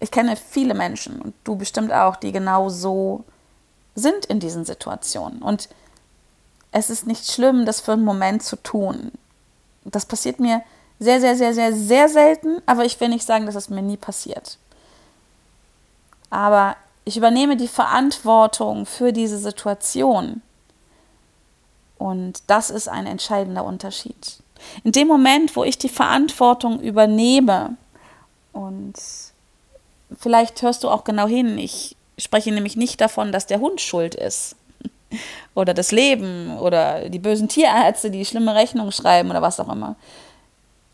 Ich 0.00 0.10
kenne 0.10 0.36
viele 0.36 0.74
Menschen 0.74 1.20
und 1.20 1.34
du 1.44 1.56
bestimmt 1.56 1.92
auch, 1.92 2.16
die 2.16 2.30
genau 2.30 2.68
so 2.68 3.24
sind 3.94 4.26
in 4.26 4.38
diesen 4.38 4.64
Situationen. 4.64 5.42
Und 5.42 5.68
es 6.70 6.90
ist 6.90 7.06
nicht 7.06 7.30
schlimm, 7.30 7.66
das 7.66 7.80
für 7.80 7.92
einen 7.92 8.04
Moment 8.04 8.42
zu 8.42 8.56
tun. 8.56 9.12
Das 9.84 10.06
passiert 10.06 10.38
mir 10.38 10.62
sehr, 11.00 11.20
sehr, 11.20 11.36
sehr, 11.36 11.54
sehr, 11.54 11.72
sehr 11.72 12.08
selten, 12.08 12.60
aber 12.66 12.84
ich 12.84 13.00
will 13.00 13.08
nicht 13.08 13.24
sagen, 13.24 13.46
dass 13.46 13.54
es 13.54 13.70
mir 13.70 13.82
nie 13.82 13.96
passiert. 13.96 14.58
Aber 16.30 16.76
ich 17.04 17.16
übernehme 17.16 17.56
die 17.56 17.68
Verantwortung 17.68 18.84
für 18.84 19.12
diese 19.12 19.38
Situation. 19.38 20.42
Und 21.98 22.42
das 22.46 22.70
ist 22.70 22.88
ein 22.88 23.06
entscheidender 23.06 23.64
Unterschied. 23.64 24.38
In 24.84 24.92
dem 24.92 25.08
Moment, 25.08 25.56
wo 25.56 25.64
ich 25.64 25.78
die 25.78 25.88
Verantwortung 25.88 26.80
übernehme, 26.80 27.76
und 28.52 28.94
vielleicht 30.18 30.62
hörst 30.62 30.84
du 30.84 30.88
auch 30.88 31.04
genau 31.04 31.26
hin, 31.26 31.58
ich 31.58 31.96
spreche 32.16 32.52
nämlich 32.52 32.76
nicht 32.76 33.00
davon, 33.00 33.32
dass 33.32 33.46
der 33.46 33.60
Hund 33.60 33.80
schuld 33.80 34.14
ist. 34.14 34.56
Oder 35.54 35.74
das 35.74 35.90
Leben 35.90 36.58
oder 36.58 37.08
die 37.08 37.18
bösen 37.18 37.48
Tierärzte, 37.48 38.10
die 38.10 38.24
schlimme 38.24 38.54
Rechnungen 38.54 38.92
schreiben 38.92 39.30
oder 39.30 39.40
was 39.40 39.58
auch 39.58 39.72
immer. 39.72 39.96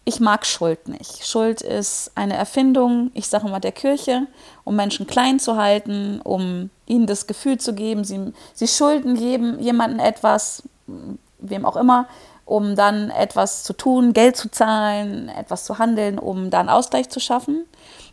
Ich 0.04 0.20
mag 0.20 0.46
Schuld 0.46 0.88
nicht. 0.88 1.26
Schuld 1.26 1.62
ist 1.62 2.12
eine 2.14 2.34
Erfindung, 2.34 3.10
ich 3.14 3.26
sage 3.26 3.48
mal, 3.48 3.58
der 3.58 3.72
Kirche, 3.72 4.26
um 4.62 4.76
Menschen 4.76 5.06
klein 5.06 5.40
zu 5.40 5.56
halten, 5.56 6.20
um 6.22 6.70
ihnen 6.86 7.06
das 7.06 7.26
Gefühl 7.26 7.58
zu 7.58 7.74
geben, 7.74 8.04
sie, 8.04 8.32
sie 8.52 8.68
schulden 8.68 9.16
jedem, 9.16 9.58
jemandem 9.58 9.98
etwas, 9.98 10.62
wem 10.86 11.64
auch 11.66 11.76
immer, 11.76 12.06
um 12.44 12.76
dann 12.76 13.10
etwas 13.10 13.64
zu 13.64 13.72
tun, 13.72 14.12
Geld 14.12 14.36
zu 14.36 14.50
zahlen, 14.50 15.28
etwas 15.28 15.64
zu 15.64 15.78
handeln, 15.78 16.18
um 16.18 16.50
dann 16.50 16.68
Ausgleich 16.68 17.08
zu 17.08 17.20
schaffen. 17.20 17.64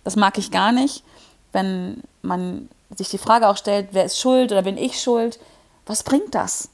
Das 0.04 0.16
mag 0.16 0.38
ich 0.38 0.52
gar 0.52 0.72
nicht, 0.72 1.04
wenn 1.52 2.02
man 2.22 2.70
sich 2.96 3.10
die 3.10 3.18
Frage 3.18 3.48
auch 3.48 3.58
stellt, 3.58 3.90
wer 3.92 4.06
ist 4.06 4.20
schuld 4.20 4.52
oder 4.52 4.64
bin 4.64 4.78
ich 4.78 5.02
schuld? 5.02 5.40
Was 5.86 6.04
bringt 6.04 6.36
das? 6.36 6.70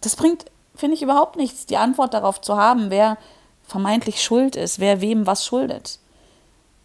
Das 0.00 0.16
bringt, 0.16 0.46
finde 0.74 0.94
ich, 0.94 1.02
überhaupt 1.02 1.36
nichts, 1.36 1.66
die 1.66 1.76
Antwort 1.76 2.14
darauf 2.14 2.40
zu 2.40 2.56
haben, 2.56 2.90
wer 2.90 3.16
vermeintlich 3.66 4.22
schuld 4.22 4.56
ist, 4.56 4.78
wer 4.78 5.00
wem 5.00 5.26
was 5.26 5.44
schuldet. 5.44 5.98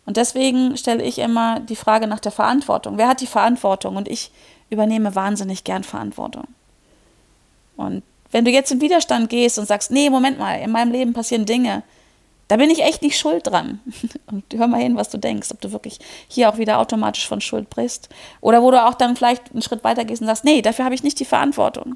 Und 0.05 0.17
deswegen 0.17 0.77
stelle 0.77 1.03
ich 1.03 1.19
immer 1.19 1.59
die 1.59 1.75
Frage 1.75 2.07
nach 2.07 2.19
der 2.19 2.31
Verantwortung. 2.31 2.97
Wer 2.97 3.07
hat 3.07 3.21
die 3.21 3.27
Verantwortung? 3.27 3.95
Und 3.95 4.07
ich 4.07 4.31
übernehme 4.69 5.15
wahnsinnig 5.15 5.63
gern 5.63 5.83
Verantwortung. 5.83 6.47
Und 7.77 8.03
wenn 8.31 8.45
du 8.45 8.51
jetzt 8.51 8.71
in 8.71 8.81
Widerstand 8.81 9.29
gehst 9.29 9.59
und 9.59 9.67
sagst, 9.67 9.91
nee, 9.91 10.09
Moment 10.09 10.39
mal, 10.39 10.55
in 10.55 10.71
meinem 10.71 10.91
Leben 10.91 11.13
passieren 11.13 11.45
Dinge, 11.45 11.83
da 12.47 12.57
bin 12.57 12.69
ich 12.69 12.83
echt 12.83 13.01
nicht 13.01 13.17
schuld 13.17 13.47
dran. 13.47 13.79
Und 14.25 14.43
hör 14.53 14.67
mal 14.67 14.81
hin, 14.81 14.97
was 14.97 15.07
du 15.09 15.17
denkst, 15.17 15.51
ob 15.51 15.61
du 15.61 15.71
wirklich 15.71 15.99
hier 16.27 16.49
auch 16.49 16.57
wieder 16.57 16.79
automatisch 16.79 17.25
von 17.25 17.39
Schuld 17.39 17.69
brichst. 17.69 18.09
Oder 18.41 18.61
wo 18.61 18.71
du 18.71 18.85
auch 18.85 18.93
dann 18.93 19.15
vielleicht 19.15 19.53
einen 19.53 19.61
Schritt 19.61 19.85
weiter 19.85 20.03
gehst 20.03 20.21
und 20.21 20.27
sagst, 20.27 20.43
nee, 20.43 20.61
dafür 20.61 20.83
habe 20.83 20.93
ich 20.93 21.01
nicht 21.01 21.17
die 21.21 21.25
Verantwortung. 21.25 21.95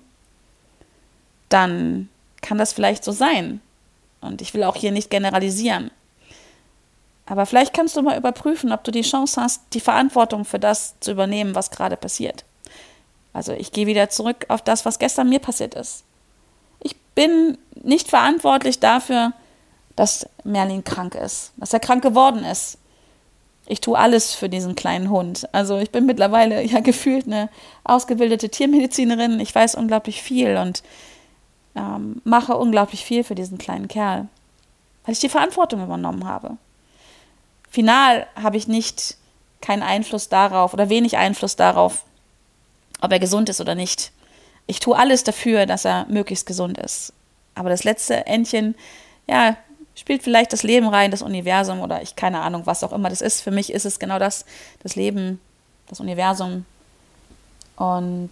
Dann 1.50 2.08
kann 2.42 2.58
das 2.58 2.72
vielleicht 2.72 3.04
so 3.04 3.12
sein. 3.12 3.60
Und 4.22 4.42
ich 4.42 4.54
will 4.54 4.63
auch 4.63 4.77
hier 4.77 4.94
nicht 4.94 5.10
generalisieren. 5.10 5.92
Aber 7.25 7.46
vielleicht 7.46 7.74
kannst 7.74 7.98
du 7.98 8.01
mal 8.01 8.18
überprüfen, 8.18 8.72
ob 8.72 8.84
du 8.86 8.92
die 8.92 9.01
Chance 9.01 9.42
hast, 9.42 9.62
die 9.74 9.82
Verantwortung 9.82 10.46
für 10.46 10.60
das 10.60 10.96
zu 11.01 11.12
übernehmen, 11.12 11.56
was 11.56 11.70
gerade 11.70 11.98
passiert. 11.98 12.46
Also 13.34 13.51
ich 13.51 13.74
gehe 13.74 13.88
wieder 13.88 14.10
zurück 14.10 14.46
auf 14.48 14.62
das, 14.62 14.86
was 14.86 15.00
gestern 15.00 15.27
mir 15.27 15.39
passiert 15.39 15.74
ist. 15.74 16.06
Bin 17.15 17.57
nicht 17.81 18.10
verantwortlich 18.10 18.79
dafür, 18.79 19.34
dass 19.95 20.27
Merlin 20.43 20.84
krank 20.84 21.15
ist, 21.15 21.53
dass 21.57 21.74
er 21.74 21.79
krank 21.79 22.03
geworden 22.03 22.43
ist. 22.43 22.77
Ich 23.67 23.81
tue 23.81 23.98
alles 23.98 24.34
für 24.34 24.50
diesen 24.50 24.75
kleinen 24.75 25.10
Hund. 25.10 25.50
Also 25.51 25.77
ich 25.77 25.91
bin 25.91 26.05
mittlerweile 26.05 26.62
ja 26.63 26.81
gefühlt 26.81 27.25
eine 27.25 27.50
ausgebildete 27.84 28.50
Tiermedizinerin. 28.50 29.39
Ich 29.39 29.55
weiß 29.55 29.75
unglaublich 29.75 30.22
viel 30.22 30.57
und 30.57 30.84
ähm, 31.75 32.22
mache 32.24 32.55
unglaublich 32.55 33.03
viel 33.03 33.24
für 33.24 33.36
diesen 33.36 33.57
kleinen 33.57 33.88
Kerl, 33.88 34.27
weil 35.03 35.13
ich 35.13 35.19
die 35.19 35.29
Verantwortung 35.29 35.84
übernommen 35.84 36.25
habe. 36.25 36.57
Final 37.69 38.27
habe 38.41 38.57
ich 38.57 38.67
nicht 38.67 39.17
keinen 39.62 39.84
Einfluss 39.84 40.29
darauf 40.29 40.74
oder 40.74 40.89
wenig 40.89 41.17
Einfluss 41.17 41.55
darauf, 41.55 42.03
ob 43.01 43.12
er 43.12 43.19
gesund 43.19 43.50
ist 43.50 43.60
oder 43.60 43.75
nicht. 43.75 44.12
Ich 44.67 44.79
tue 44.79 44.98
alles 44.98 45.24
dafür, 45.24 45.65
dass 45.65 45.86
er 45.86 46.05
möglichst 46.10 46.45
gesund 46.45 46.77
ist. 46.77 47.13
Aber 47.53 47.69
das 47.69 47.84
letzte 47.84 48.25
Entchen, 48.25 48.75
ja, 49.27 49.57
spielt 49.95 50.24
vielleicht 50.24 50.53
das 50.53 50.63
Leben 50.63 50.88
rein, 50.88 51.12
das 51.12 51.22
Universum 51.22 51.79
oder 51.79 52.01
ich 52.01 52.15
keine 52.15 52.41
Ahnung, 52.41 52.65
was 52.65 52.84
auch 52.84 52.91
immer 52.91 53.10
das 53.10 53.22
ist. 53.22 53.41
Für 53.41 53.51
mich 53.51 53.72
ist 53.72 53.86
es 53.86 54.00
genau 54.00 54.19
das, 54.19 54.45
das 54.84 54.95
Leben, 54.95 55.39
das 55.88 56.00
Universum. 56.00 56.65
Und 57.77 58.31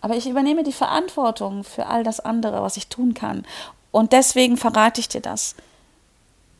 aber 0.00 0.16
ich 0.16 0.28
übernehme 0.28 0.62
die 0.62 0.72
Verantwortung 0.72 1.62
für 1.64 1.86
all 1.86 2.04
das 2.04 2.20
andere, 2.20 2.62
was 2.62 2.76
ich 2.76 2.86
tun 2.86 3.12
kann. 3.12 3.44
Und 3.90 4.12
deswegen 4.12 4.56
verrate 4.56 5.00
ich 5.00 5.08
dir 5.08 5.20
das. 5.20 5.54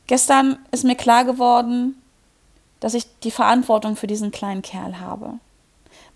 Gestern 0.07 0.59
ist 0.73 0.85
mir 0.85 0.97
klar 0.97 1.25
geworden, 1.25 1.95
dass 2.81 2.95
ich 2.95 3.07
die 3.21 3.31
Verantwortung 3.31 3.97
für 3.97 4.07
diesen 4.07 4.31
kleinen 4.31 4.63
Kerl 4.63 5.01
habe. 5.01 5.35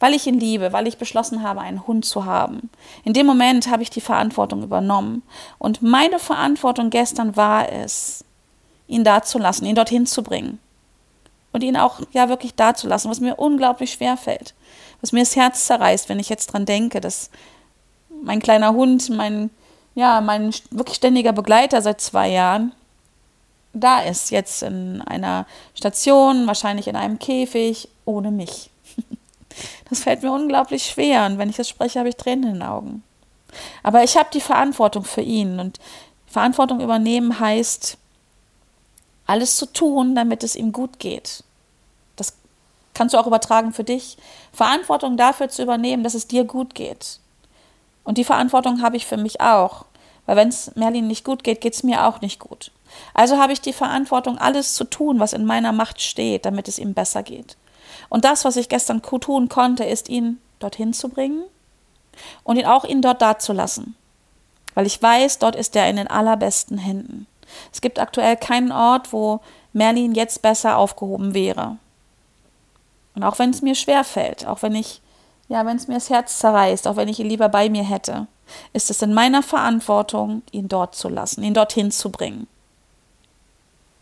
Weil 0.00 0.14
ich 0.14 0.26
ihn 0.26 0.38
liebe, 0.38 0.72
weil 0.72 0.86
ich 0.86 0.98
beschlossen 0.98 1.42
habe, 1.42 1.60
einen 1.60 1.86
Hund 1.86 2.04
zu 2.04 2.24
haben. 2.24 2.70
In 3.04 3.12
dem 3.12 3.26
Moment 3.26 3.68
habe 3.68 3.82
ich 3.82 3.90
die 3.90 4.00
Verantwortung 4.00 4.62
übernommen. 4.62 5.22
Und 5.58 5.82
meine 5.82 6.18
Verantwortung 6.18 6.90
gestern 6.90 7.36
war 7.36 7.70
es, 7.70 8.24
ihn 8.86 9.04
da 9.04 9.22
zu 9.22 9.38
lassen, 9.38 9.66
ihn 9.66 9.74
dorthin 9.74 10.06
zu 10.06 10.22
bringen. 10.22 10.58
Und 11.52 11.62
ihn 11.62 11.76
auch 11.76 12.00
ja 12.12 12.28
wirklich 12.28 12.54
da 12.54 12.74
zu 12.74 12.88
lassen, 12.88 13.08
was 13.08 13.20
mir 13.20 13.36
unglaublich 13.36 13.92
schwer 13.92 14.16
fällt 14.16 14.54
was 15.04 15.12
mir 15.12 15.20
das 15.20 15.36
Herz 15.36 15.66
zerreißt, 15.66 16.08
wenn 16.08 16.18
ich 16.18 16.30
jetzt 16.30 16.46
dran 16.46 16.64
denke, 16.64 16.98
dass 16.98 17.28
mein 18.22 18.40
kleiner 18.40 18.72
Hund, 18.72 19.10
mein, 19.10 19.50
ja, 19.94 20.22
mein 20.22 20.50
wirklich 20.70 20.96
ständiger 20.96 21.34
Begleiter 21.34 21.82
seit 21.82 22.00
zwei 22.00 22.30
Jahren, 22.30 22.72
da 23.74 24.00
ist, 24.00 24.30
jetzt 24.30 24.62
in 24.62 25.02
einer 25.02 25.44
Station, 25.74 26.46
wahrscheinlich 26.46 26.88
in 26.88 26.96
einem 26.96 27.18
Käfig, 27.18 27.90
ohne 28.06 28.30
mich. 28.30 28.70
Das 29.88 30.00
fällt 30.00 30.22
mir 30.22 30.32
unglaublich 30.32 30.86
schwer 30.86 31.26
und 31.26 31.38
wenn 31.38 31.50
ich 31.50 31.56
das 31.56 31.68
spreche, 31.68 31.98
habe 31.98 32.08
ich 32.08 32.16
Tränen 32.16 32.44
in 32.44 32.52
den 32.54 32.62
Augen. 32.62 33.02
Aber 33.82 34.02
ich 34.02 34.16
habe 34.16 34.28
die 34.32 34.40
Verantwortung 34.40 35.04
für 35.04 35.20
ihn 35.20 35.60
und 35.60 35.78
Verantwortung 36.26 36.80
übernehmen 36.80 37.38
heißt, 37.38 37.96
alles 39.26 39.56
zu 39.56 39.66
tun, 39.66 40.14
damit 40.14 40.42
es 40.42 40.56
ihm 40.56 40.72
gut 40.72 40.98
geht 40.98 41.44
kannst 42.94 43.12
du 43.12 43.18
auch 43.18 43.26
übertragen 43.26 43.72
für 43.72 43.84
dich, 43.84 44.16
Verantwortung 44.52 45.16
dafür 45.16 45.48
zu 45.48 45.62
übernehmen, 45.62 46.04
dass 46.04 46.14
es 46.14 46.28
dir 46.28 46.44
gut 46.44 46.74
geht. 46.74 47.18
Und 48.04 48.18
die 48.18 48.24
Verantwortung 48.24 48.80
habe 48.82 48.96
ich 48.96 49.06
für 49.06 49.16
mich 49.16 49.40
auch. 49.40 49.84
Weil 50.26 50.36
wenn 50.36 50.48
es 50.48 50.74
Merlin 50.74 51.06
nicht 51.06 51.24
gut 51.24 51.44
geht, 51.44 51.60
geht 51.60 51.74
es 51.74 51.82
mir 51.82 52.06
auch 52.06 52.22
nicht 52.22 52.38
gut. 52.38 52.70
Also 53.12 53.36
habe 53.36 53.52
ich 53.52 53.60
die 53.60 53.72
Verantwortung, 53.74 54.38
alles 54.38 54.74
zu 54.74 54.84
tun, 54.84 55.20
was 55.20 55.34
in 55.34 55.44
meiner 55.44 55.72
Macht 55.72 56.00
steht, 56.00 56.46
damit 56.46 56.68
es 56.68 56.78
ihm 56.78 56.94
besser 56.94 57.22
geht. 57.22 57.56
Und 58.14 58.24
das, 58.24 58.44
was 58.44 58.54
ich 58.54 58.68
gestern 58.68 59.02
tun 59.02 59.48
konnte, 59.48 59.82
ist, 59.82 60.08
ihn 60.08 60.38
dorthin 60.60 60.92
zu 60.92 61.08
bringen 61.08 61.42
und 62.44 62.56
ihn 62.56 62.64
auch 62.64 62.84
ihn 62.84 63.02
dort 63.02 63.20
dazulassen. 63.20 63.96
Weil 64.74 64.86
ich 64.86 65.02
weiß, 65.02 65.40
dort 65.40 65.56
ist 65.56 65.74
er 65.74 65.90
in 65.90 65.96
den 65.96 66.06
allerbesten 66.06 66.78
Händen. 66.78 67.26
Es 67.72 67.80
gibt 67.80 67.98
aktuell 67.98 68.36
keinen 68.36 68.70
Ort, 68.70 69.12
wo 69.12 69.40
Merlin 69.72 70.14
jetzt 70.14 70.42
besser 70.42 70.76
aufgehoben 70.76 71.34
wäre. 71.34 71.76
Und 73.16 73.24
auch 73.24 73.40
wenn 73.40 73.50
es 73.50 73.62
mir 73.62 73.74
schwer 73.74 74.04
fällt, 74.04 74.46
auch 74.46 74.62
wenn 74.62 74.76
ich, 74.76 75.00
ja, 75.48 75.66
wenn 75.66 75.76
es 75.76 75.88
mir 75.88 75.94
das 75.94 76.08
Herz 76.08 76.38
zerreißt, 76.38 76.86
auch 76.86 76.94
wenn 76.94 77.08
ich 77.08 77.18
ihn 77.18 77.28
lieber 77.28 77.48
bei 77.48 77.68
mir 77.68 77.82
hätte, 77.82 78.28
ist 78.72 78.90
es 78.90 79.02
in 79.02 79.12
meiner 79.12 79.42
Verantwortung, 79.42 80.42
ihn 80.52 80.68
dort 80.68 80.94
zu 80.94 81.08
lassen, 81.08 81.42
ihn 81.42 81.54
dorthin 81.54 81.90
zu 81.90 82.10
bringen. 82.10 82.46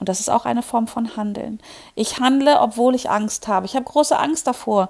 Und 0.02 0.08
das 0.08 0.18
ist 0.18 0.30
auch 0.30 0.46
eine 0.46 0.64
Form 0.64 0.88
von 0.88 1.16
Handeln. 1.16 1.60
Ich 1.94 2.18
handle, 2.18 2.58
obwohl 2.58 2.96
ich 2.96 3.08
Angst 3.08 3.46
habe. 3.46 3.66
Ich 3.66 3.76
habe 3.76 3.84
große 3.84 4.18
Angst 4.18 4.48
davor, 4.48 4.88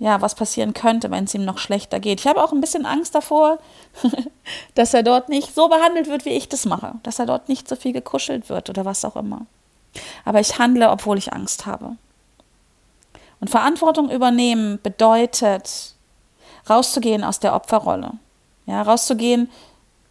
ja, 0.00 0.20
was 0.20 0.34
passieren 0.34 0.74
könnte, 0.74 1.12
wenn 1.12 1.22
es 1.22 1.34
ihm 1.34 1.44
noch 1.44 1.58
schlechter 1.58 2.00
geht. 2.00 2.18
Ich 2.18 2.26
habe 2.26 2.42
auch 2.42 2.50
ein 2.50 2.60
bisschen 2.60 2.84
Angst 2.84 3.14
davor, 3.14 3.60
dass 4.74 4.92
er 4.92 5.04
dort 5.04 5.28
nicht 5.28 5.54
so 5.54 5.68
behandelt 5.68 6.08
wird, 6.08 6.24
wie 6.24 6.30
ich 6.30 6.48
das 6.48 6.64
mache, 6.64 6.96
dass 7.04 7.20
er 7.20 7.26
dort 7.26 7.48
nicht 7.48 7.68
so 7.68 7.76
viel 7.76 7.92
gekuschelt 7.92 8.48
wird 8.48 8.68
oder 8.70 8.84
was 8.84 9.04
auch 9.04 9.14
immer. 9.14 9.46
Aber 10.24 10.40
ich 10.40 10.58
handle, 10.58 10.90
obwohl 10.90 11.16
ich 11.16 11.32
Angst 11.32 11.64
habe. 11.64 11.94
Und 13.38 13.50
Verantwortung 13.50 14.10
übernehmen 14.10 14.80
bedeutet, 14.82 15.94
rauszugehen 16.68 17.22
aus 17.22 17.38
der 17.38 17.54
Opferrolle. 17.54 18.14
Ja, 18.66 18.82
rauszugehen 18.82 19.48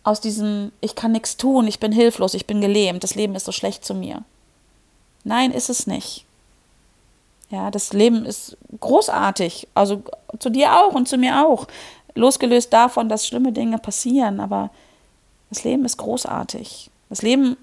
aus 0.04 0.20
diesem, 0.20 0.72
ich 0.82 0.96
kann 0.96 1.14
nichts 1.14 1.38
tun, 1.38 1.68
ich 1.68 1.80
bin 1.80 1.92
hilflos, 1.92 2.34
ich 2.34 2.46
bin 2.46 2.62
gelähmt, 2.62 3.04
das 3.04 3.16
Leben 3.16 3.36
ist 3.36 3.46
so 3.46 3.52
schlecht 3.52 3.86
zu 3.86 3.94
mir. 3.94 4.24
Nein, 5.24 5.52
ist 5.52 5.70
es 5.70 5.88
nicht. 5.88 6.26
Ja, 7.50 7.72
das 7.72 7.94
Leben 7.94 8.26
ist 8.26 8.58
großartig, 8.80 9.68
also 9.74 10.04
zu 10.40 10.50
dir 10.50 10.74
auch 10.74 10.94
und 10.94 11.08
zu 11.08 11.18
mir 11.18 11.46
auch. 11.46 11.68
Losgelöst 12.16 12.74
davon, 12.74 13.10
dass 13.10 13.28
schlimme 13.28 13.52
Dinge 13.52 13.78
passieren, 13.78 14.40
aber 14.40 14.70
das 15.50 15.64
Leben 15.64 15.86
ist 15.86 15.98
großartig. 15.98 16.90
Das 17.10 17.22
Leben 17.22 17.58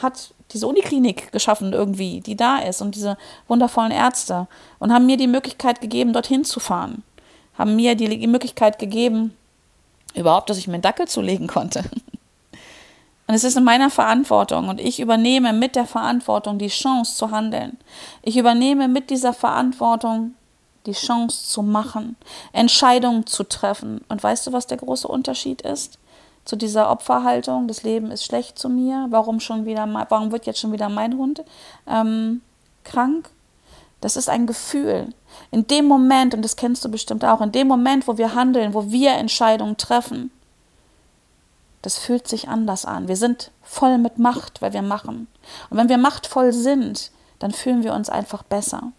hat 0.00 0.32
diese 0.52 0.66
Uniklinik 0.66 1.32
geschaffen 1.32 1.72
irgendwie, 1.72 2.20
die 2.20 2.36
da 2.36 2.58
ist 2.58 2.82
und 2.82 2.94
diese 2.94 3.16
wundervollen 3.48 3.90
Ärzte 3.90 4.46
und 4.78 4.92
haben 4.92 5.06
mir 5.06 5.16
die 5.16 5.26
Möglichkeit 5.26 5.80
gegeben, 5.80 6.12
dorthin 6.12 6.44
zu 6.44 6.60
fahren. 6.60 7.02
Haben 7.58 7.76
mir 7.76 7.94
die 7.94 8.26
Möglichkeit 8.26 8.78
gegeben, 8.78 9.34
überhaupt, 10.14 10.50
dass 10.50 10.58
ich 10.58 10.66
mir 10.68 10.74
einen 10.74 10.82
Dackel 10.82 11.08
zulegen 11.08 11.46
konnte. 11.46 11.84
Und 13.26 13.34
es 13.34 13.44
ist 13.44 13.56
in 13.56 13.64
meiner 13.64 13.88
Verantwortung 13.88 14.68
und 14.68 14.78
ich 14.78 15.00
übernehme 15.00 15.54
mit 15.54 15.74
der 15.74 15.86
Verantwortung 15.86 16.58
die 16.58 16.68
Chance 16.68 17.16
zu 17.16 17.30
handeln. 17.30 17.78
Ich 18.20 18.36
übernehme 18.36 18.88
mit 18.88 19.08
dieser 19.08 19.32
Verantwortung 19.32 20.34
die 20.84 20.92
Chance 20.92 21.46
zu 21.46 21.62
machen, 21.62 22.16
Entscheidungen 22.52 23.24
zu 23.24 23.44
treffen. 23.44 24.04
Und 24.08 24.22
weißt 24.22 24.46
du, 24.46 24.52
was 24.52 24.66
der 24.66 24.76
große 24.76 25.08
Unterschied 25.08 25.62
ist? 25.62 25.98
zu 26.44 26.56
dieser 26.56 26.90
Opferhaltung, 26.90 27.68
das 27.68 27.82
Leben 27.82 28.10
ist 28.10 28.24
schlecht 28.24 28.58
zu 28.58 28.68
mir, 28.68 29.06
warum 29.10 29.40
schon 29.40 29.64
wieder, 29.64 29.86
warum 30.08 30.32
wird 30.32 30.46
jetzt 30.46 30.60
schon 30.60 30.72
wieder 30.72 30.88
mein 30.88 31.16
Hund 31.16 31.44
ähm, 31.86 32.42
krank? 32.84 33.30
Das 34.02 34.16
ist 34.16 34.28
ein 34.28 34.46
Gefühl. 34.46 35.14
In 35.52 35.68
dem 35.68 35.86
Moment, 35.86 36.34
und 36.34 36.42
das 36.42 36.56
kennst 36.56 36.84
du 36.84 36.90
bestimmt 36.90 37.24
auch, 37.24 37.40
in 37.40 37.52
dem 37.52 37.68
Moment, 37.68 38.08
wo 38.08 38.18
wir 38.18 38.34
handeln, 38.34 38.74
wo 38.74 38.90
wir 38.90 39.12
Entscheidungen 39.12 39.76
treffen, 39.76 40.32
das 41.82 41.98
fühlt 41.98 42.26
sich 42.26 42.48
anders 42.48 42.84
an. 42.84 43.06
Wir 43.06 43.16
sind 43.16 43.52
voll 43.62 43.98
mit 43.98 44.18
Macht, 44.18 44.60
weil 44.60 44.72
wir 44.72 44.82
machen. 44.82 45.28
Und 45.70 45.78
wenn 45.78 45.88
wir 45.88 45.98
machtvoll 45.98 46.52
sind, 46.52 47.12
dann 47.38 47.52
fühlen 47.52 47.84
wir 47.84 47.94
uns 47.94 48.10
einfach 48.10 48.42
besser. 48.42 48.92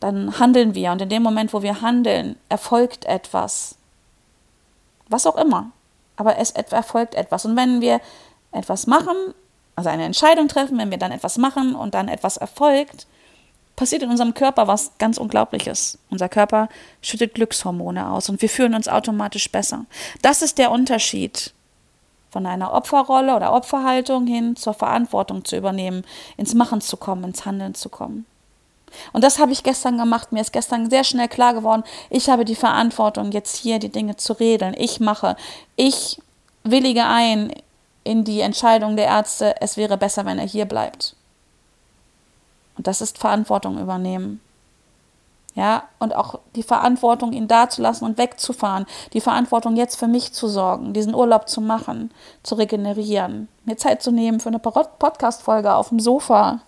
Dann 0.00 0.38
handeln 0.38 0.74
wir 0.74 0.90
und 0.90 1.00
in 1.00 1.08
dem 1.08 1.22
Moment, 1.22 1.52
wo 1.52 1.62
wir 1.62 1.80
handeln, 1.80 2.36
erfolgt 2.48 3.04
etwas. 3.04 3.76
Was 5.08 5.26
auch 5.26 5.36
immer. 5.36 5.70
Aber 6.16 6.38
es 6.38 6.50
erfolgt 6.50 7.14
etwas. 7.14 7.44
Und 7.44 7.56
wenn 7.56 7.80
wir 7.80 8.00
etwas 8.50 8.88
machen, 8.88 9.16
also 9.76 9.90
eine 9.90 10.04
Entscheidung 10.04 10.48
treffen, 10.48 10.76
wenn 10.78 10.90
wir 10.90 10.98
dann 10.98 11.12
etwas 11.12 11.38
machen 11.38 11.76
und 11.76 11.94
dann 11.94 12.08
etwas 12.08 12.36
erfolgt, 12.36 13.06
passiert 13.76 14.02
in 14.02 14.10
unserem 14.10 14.34
Körper 14.34 14.68
was 14.68 14.92
ganz 14.98 15.18
Unglaubliches. 15.18 15.98
Unser 16.10 16.28
Körper 16.28 16.68
schüttet 17.00 17.34
Glückshormone 17.34 18.10
aus 18.10 18.28
und 18.28 18.42
wir 18.42 18.48
fühlen 18.48 18.74
uns 18.74 18.88
automatisch 18.88 19.50
besser. 19.50 19.86
Das 20.20 20.42
ist 20.42 20.58
der 20.58 20.70
Unterschied 20.70 21.52
von 22.30 22.46
einer 22.46 22.72
Opferrolle 22.72 23.36
oder 23.36 23.52
Opferhaltung 23.52 24.26
hin 24.26 24.56
zur 24.56 24.74
Verantwortung 24.74 25.44
zu 25.44 25.56
übernehmen, 25.56 26.04
ins 26.36 26.54
Machen 26.54 26.80
zu 26.80 26.96
kommen, 26.96 27.24
ins 27.24 27.44
Handeln 27.44 27.74
zu 27.74 27.88
kommen. 27.88 28.24
Und 29.12 29.24
das 29.24 29.38
habe 29.38 29.52
ich 29.52 29.62
gestern 29.62 29.98
gemacht. 29.98 30.32
Mir 30.32 30.40
ist 30.40 30.52
gestern 30.52 30.88
sehr 30.90 31.04
schnell 31.04 31.28
klar 31.28 31.54
geworden, 31.54 31.84
ich 32.10 32.28
habe 32.28 32.44
die 32.44 32.54
Verantwortung, 32.54 33.32
jetzt 33.32 33.56
hier 33.56 33.78
die 33.78 33.90
Dinge 33.90 34.16
zu 34.16 34.34
regeln. 34.34 34.74
Ich 34.76 35.00
mache, 35.00 35.36
ich 35.76 36.20
willige 36.64 37.04
ein 37.04 37.52
in 38.04 38.24
die 38.24 38.40
Entscheidung 38.40 38.96
der 38.96 39.06
Ärzte, 39.06 39.54
es 39.60 39.76
wäre 39.76 39.96
besser, 39.96 40.24
wenn 40.24 40.38
er 40.38 40.46
hier 40.46 40.64
bleibt. 40.64 41.14
Und 42.76 42.86
das 42.86 43.00
ist 43.00 43.18
Verantwortung 43.18 43.78
übernehmen. 43.78 44.40
Ja, 45.54 45.84
und 45.98 46.16
auch 46.16 46.40
die 46.56 46.62
Verantwortung, 46.62 47.32
ihn 47.34 47.46
da 47.46 47.68
zu 47.68 47.82
lassen 47.82 48.06
und 48.06 48.16
wegzufahren. 48.16 48.86
Die 49.12 49.20
Verantwortung, 49.20 49.76
jetzt 49.76 49.96
für 49.96 50.08
mich 50.08 50.32
zu 50.32 50.48
sorgen, 50.48 50.94
diesen 50.94 51.14
Urlaub 51.14 51.48
zu 51.48 51.60
machen, 51.60 52.10
zu 52.42 52.54
regenerieren. 52.54 53.48
Mir 53.66 53.76
Zeit 53.76 54.02
zu 54.02 54.12
nehmen 54.12 54.40
für 54.40 54.48
eine 54.48 54.58
Podcast-Folge 54.58 55.74
auf 55.74 55.90
dem 55.90 56.00
Sofa 56.00 56.60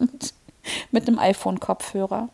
mit 0.90 1.08
einem 1.08 1.18
iPhone-Kopfhörer. 1.18 2.28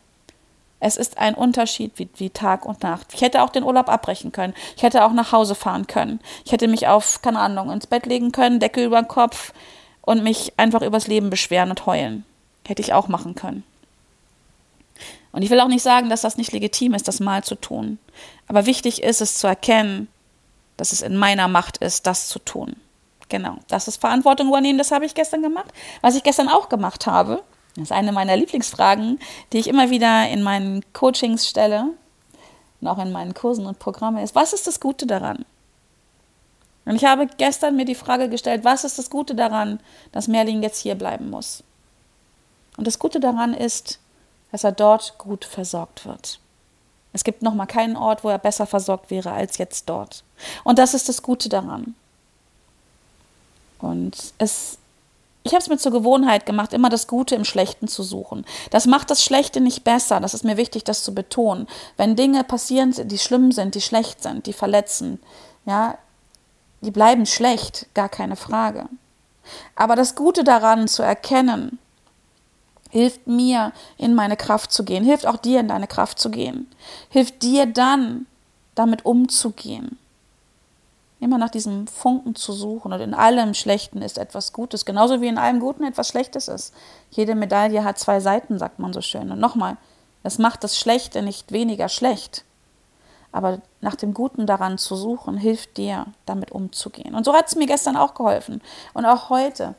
Es 0.81 0.97
ist 0.97 1.19
ein 1.19 1.35
Unterschied 1.35 1.93
wie, 1.97 2.09
wie, 2.15 2.31
Tag 2.31 2.65
und 2.65 2.81
Nacht. 2.83 3.13
Ich 3.13 3.21
hätte 3.21 3.43
auch 3.43 3.51
den 3.51 3.63
Urlaub 3.63 3.87
abbrechen 3.87 4.31
können. 4.31 4.55
Ich 4.75 4.83
hätte 4.83 5.05
auch 5.05 5.13
nach 5.13 5.31
Hause 5.31 5.55
fahren 5.55 5.85
können. 5.87 6.19
Ich 6.43 6.51
hätte 6.51 6.67
mich 6.67 6.87
auf, 6.87 7.21
keine 7.21 7.39
Ahnung, 7.39 7.71
ins 7.71 7.87
Bett 7.87 8.07
legen 8.07 8.31
können, 8.31 8.59
Deckel 8.59 8.85
über 8.85 9.01
den 9.01 9.07
Kopf 9.07 9.53
und 10.01 10.23
mich 10.23 10.53
einfach 10.57 10.81
übers 10.81 11.07
Leben 11.07 11.29
beschweren 11.29 11.69
und 11.69 11.85
heulen. 11.85 12.25
Hätte 12.65 12.81
ich 12.81 12.93
auch 12.93 13.07
machen 13.07 13.35
können. 13.35 13.63
Und 15.31 15.41
ich 15.41 15.49
will 15.49 15.59
auch 15.59 15.67
nicht 15.67 15.83
sagen, 15.83 16.09
dass 16.09 16.21
das 16.21 16.37
nicht 16.37 16.51
legitim 16.51 16.93
ist, 16.93 17.07
das 17.07 17.19
mal 17.19 17.43
zu 17.43 17.55
tun. 17.55 17.99
Aber 18.47 18.65
wichtig 18.65 19.01
ist 19.01 19.21
es 19.21 19.37
zu 19.37 19.47
erkennen, 19.47 20.07
dass 20.77 20.91
es 20.91 21.01
in 21.01 21.15
meiner 21.15 21.47
Macht 21.47 21.77
ist, 21.77 22.07
das 22.07 22.27
zu 22.27 22.39
tun. 22.39 22.75
Genau, 23.29 23.55
das 23.69 23.87
ist 23.87 24.01
Verantwortung 24.01 24.49
übernehmen, 24.49 24.77
das 24.77 24.91
habe 24.91 25.05
ich 25.05 25.15
gestern 25.15 25.41
gemacht. 25.41 25.71
Was 26.01 26.15
ich 26.15 26.23
gestern 26.23 26.49
auch 26.49 26.67
gemacht 26.67 27.07
habe, 27.07 27.43
das 27.75 27.85
ist 27.85 27.91
eine 27.93 28.11
meiner 28.11 28.35
Lieblingsfragen, 28.35 29.19
die 29.53 29.59
ich 29.59 29.67
immer 29.67 29.89
wieder 29.89 30.27
in 30.27 30.43
meinen 30.43 30.83
Coachings 30.91 31.47
stelle 31.47 31.85
und 32.81 32.87
auch 32.87 32.97
in 32.97 33.13
meinen 33.13 33.33
Kursen 33.33 33.65
und 33.65 33.79
Programmen 33.79 34.21
ist, 34.21 34.35
was 34.35 34.51
ist 34.51 34.67
das 34.67 34.81
Gute 34.81 35.07
daran? 35.07 35.45
Und 36.83 36.95
ich 36.95 37.05
habe 37.05 37.27
gestern 37.37 37.77
mir 37.77 37.85
die 37.85 37.95
Frage 37.95 38.27
gestellt, 38.27 38.65
was 38.65 38.83
ist 38.83 38.99
das 38.99 39.09
Gute 39.09 39.35
daran, 39.35 39.79
dass 40.11 40.27
Merlin 40.27 40.61
jetzt 40.61 40.79
hier 40.79 40.95
bleiben 40.95 41.29
muss? 41.29 41.63
Und 42.77 42.87
das 42.87 42.99
Gute 42.99 43.19
daran 43.19 43.53
ist, 43.53 43.99
dass 44.51 44.63
er 44.63 44.71
dort 44.71 45.17
gut 45.17 45.45
versorgt 45.45 46.05
wird. 46.05 46.39
Es 47.13 47.23
gibt 47.23 47.41
noch 47.41 47.53
mal 47.53 47.65
keinen 47.65 47.97
Ort, 47.97 48.23
wo 48.23 48.29
er 48.29 48.37
besser 48.37 48.65
versorgt 48.65 49.09
wäre 49.09 49.31
als 49.31 49.57
jetzt 49.57 49.89
dort. 49.89 50.23
Und 50.63 50.79
das 50.79 50.93
ist 50.93 51.09
das 51.09 51.21
Gute 51.21 51.49
daran. 51.49 51.95
Und 53.79 54.33
es, 54.37 54.77
ich 55.43 55.53
habe 55.53 55.61
es 55.61 55.69
mir 55.69 55.77
zur 55.77 55.91
Gewohnheit 55.91 56.45
gemacht, 56.45 56.71
immer 56.71 56.89
das 56.89 57.07
Gute 57.07 57.35
im 57.35 57.43
Schlechten 57.43 57.87
zu 57.87 58.03
suchen. 58.03 58.45
Das 58.69 58.85
macht 58.85 59.09
das 59.09 59.23
Schlechte 59.23 59.59
nicht 59.59 59.83
besser. 59.83 60.19
Das 60.19 60.33
ist 60.33 60.45
mir 60.45 60.55
wichtig, 60.55 60.83
das 60.83 61.03
zu 61.03 61.13
betonen. 61.13 61.67
Wenn 61.97 62.15
Dinge 62.15 62.43
passieren, 62.43 62.93
die 63.07 63.17
schlimm 63.17 63.51
sind, 63.51 63.75
die 63.75 63.81
schlecht 63.81 64.23
sind, 64.23 64.45
die 64.45 64.53
verletzen, 64.53 65.19
ja, 65.65 65.97
die 66.81 66.91
bleiben 66.91 67.25
schlecht, 67.25 67.87
gar 67.93 68.09
keine 68.09 68.35
Frage. 68.35 68.87
Aber 69.75 69.95
das 69.95 70.15
Gute 70.15 70.43
daran 70.43 70.87
zu 70.87 71.03
erkennen, 71.03 71.79
hilft 72.91 73.25
mir, 73.25 73.71
in 73.97 74.13
meine 74.13 74.37
Kraft 74.37 74.71
zu 74.71 74.83
gehen, 74.83 75.03
hilft 75.03 75.25
auch 75.25 75.37
dir, 75.37 75.61
in 75.61 75.69
deine 75.69 75.87
Kraft 75.87 76.19
zu 76.19 76.29
gehen, 76.29 76.69
hilft 77.09 77.41
dir 77.41 77.65
dann, 77.65 78.27
damit 78.75 79.05
umzugehen. 79.05 79.97
Immer 81.19 81.37
nach 81.37 81.49
diesem 81.49 81.87
Funken 81.87 82.35
zu 82.35 82.51
suchen 82.51 82.91
und 82.93 82.99
in 82.99 83.13
allem 83.13 83.53
Schlechten 83.53 84.01
ist 84.01 84.17
etwas 84.17 84.53
Gutes, 84.53 84.85
genauso 84.85 85.21
wie 85.21 85.27
in 85.27 85.37
allem 85.37 85.59
Guten 85.59 85.83
etwas 85.83 86.07
Schlechtes 86.07 86.47
ist. 86.47 86.73
Jede 87.11 87.35
Medaille 87.35 87.83
hat 87.83 87.99
zwei 87.99 88.19
Seiten, 88.19 88.57
sagt 88.57 88.79
man 88.79 88.91
so 88.91 89.01
schön. 89.01 89.31
Und 89.31 89.39
nochmal, 89.39 89.77
das 90.23 90.39
macht 90.39 90.63
das 90.63 90.77
Schlechte 90.77 91.21
nicht 91.21 91.51
weniger 91.51 91.89
schlecht. 91.89 92.43
Aber 93.31 93.61
nach 93.79 93.95
dem 93.95 94.13
Guten 94.13 94.45
daran 94.47 94.77
zu 94.77 94.95
suchen, 94.95 95.37
hilft 95.37 95.77
dir, 95.77 96.07
damit 96.25 96.51
umzugehen. 96.51 97.15
Und 97.15 97.23
so 97.23 97.33
hat 97.33 97.47
es 97.47 97.55
mir 97.55 97.67
gestern 97.67 97.95
auch 97.95 98.15
geholfen. 98.15 98.61
Und 98.93 99.05
auch 99.05 99.29
heute. 99.29 99.75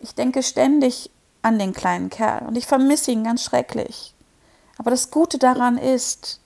Ich 0.00 0.14
denke 0.14 0.42
ständig 0.42 1.10
an 1.48 1.58
den 1.58 1.72
kleinen 1.72 2.10
Kerl 2.10 2.46
und 2.46 2.56
ich 2.56 2.66
vermisse 2.66 3.10
ihn 3.10 3.24
ganz 3.24 3.42
schrecklich. 3.42 4.14
Aber 4.78 4.90
das 4.90 5.10
Gute 5.10 5.38
daran 5.38 5.76
ist, 5.76 6.40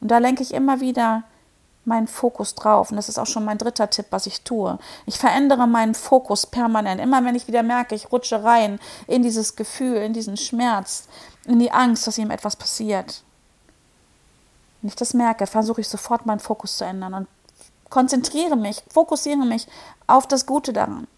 und 0.00 0.10
da 0.10 0.18
lenke 0.18 0.42
ich 0.42 0.52
immer 0.52 0.80
wieder 0.80 1.24
meinen 1.88 2.06
Fokus 2.06 2.54
drauf. 2.54 2.90
Und 2.90 2.96
das 2.96 3.08
ist 3.08 3.18
auch 3.18 3.26
schon 3.26 3.44
mein 3.44 3.58
dritter 3.58 3.90
Tipp, 3.90 4.06
was 4.10 4.26
ich 4.26 4.42
tue. 4.42 4.78
Ich 5.06 5.18
verändere 5.18 5.66
meinen 5.66 5.94
Fokus 5.94 6.46
permanent. 6.46 7.00
Immer 7.00 7.24
wenn 7.24 7.34
ich 7.34 7.48
wieder 7.48 7.62
merke, 7.62 7.94
ich 7.94 8.12
rutsche 8.12 8.44
rein 8.44 8.78
in 9.06 9.22
dieses 9.22 9.56
Gefühl, 9.56 9.96
in 9.96 10.12
diesen 10.12 10.36
Schmerz, 10.36 11.08
in 11.46 11.58
die 11.58 11.72
Angst, 11.72 12.06
dass 12.06 12.18
ihm 12.18 12.30
etwas 12.30 12.54
passiert. 12.54 13.24
Wenn 14.80 14.88
ich 14.88 14.96
das 14.96 15.14
merke, 15.14 15.46
versuche 15.46 15.80
ich 15.80 15.88
sofort 15.88 16.26
meinen 16.26 16.38
Fokus 16.38 16.76
zu 16.76 16.84
ändern 16.84 17.14
und 17.14 17.28
konzentriere 17.90 18.54
mich, 18.54 18.84
fokussiere 18.90 19.44
mich 19.44 19.66
auf 20.06 20.26
das 20.28 20.46
Gute 20.46 20.72
daran. 20.72 21.08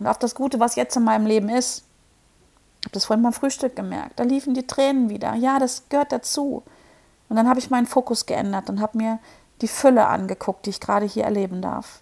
Und 0.00 0.06
auf 0.06 0.18
das 0.18 0.34
Gute, 0.34 0.58
was 0.58 0.76
jetzt 0.76 0.96
in 0.96 1.04
meinem 1.04 1.26
Leben 1.26 1.48
ist. 1.48 1.84
Ich 2.80 2.86
habe 2.86 2.92
das 2.92 3.06
vorhin 3.06 3.22
beim 3.22 3.32
Frühstück 3.32 3.74
gemerkt. 3.76 4.18
Da 4.18 4.24
liefen 4.24 4.54
die 4.54 4.66
Tränen 4.66 5.10
wieder. 5.10 5.34
Ja, 5.34 5.58
das 5.58 5.88
gehört 5.88 6.12
dazu. 6.12 6.62
Und 7.28 7.36
dann 7.36 7.48
habe 7.48 7.58
ich 7.58 7.70
meinen 7.70 7.86
Fokus 7.86 8.26
geändert 8.26 8.70
und 8.70 8.80
habe 8.80 8.96
mir 8.96 9.18
die 9.60 9.68
Fülle 9.68 10.06
angeguckt, 10.06 10.66
die 10.66 10.70
ich 10.70 10.80
gerade 10.80 11.06
hier 11.06 11.24
erleben 11.24 11.60
darf. 11.60 12.00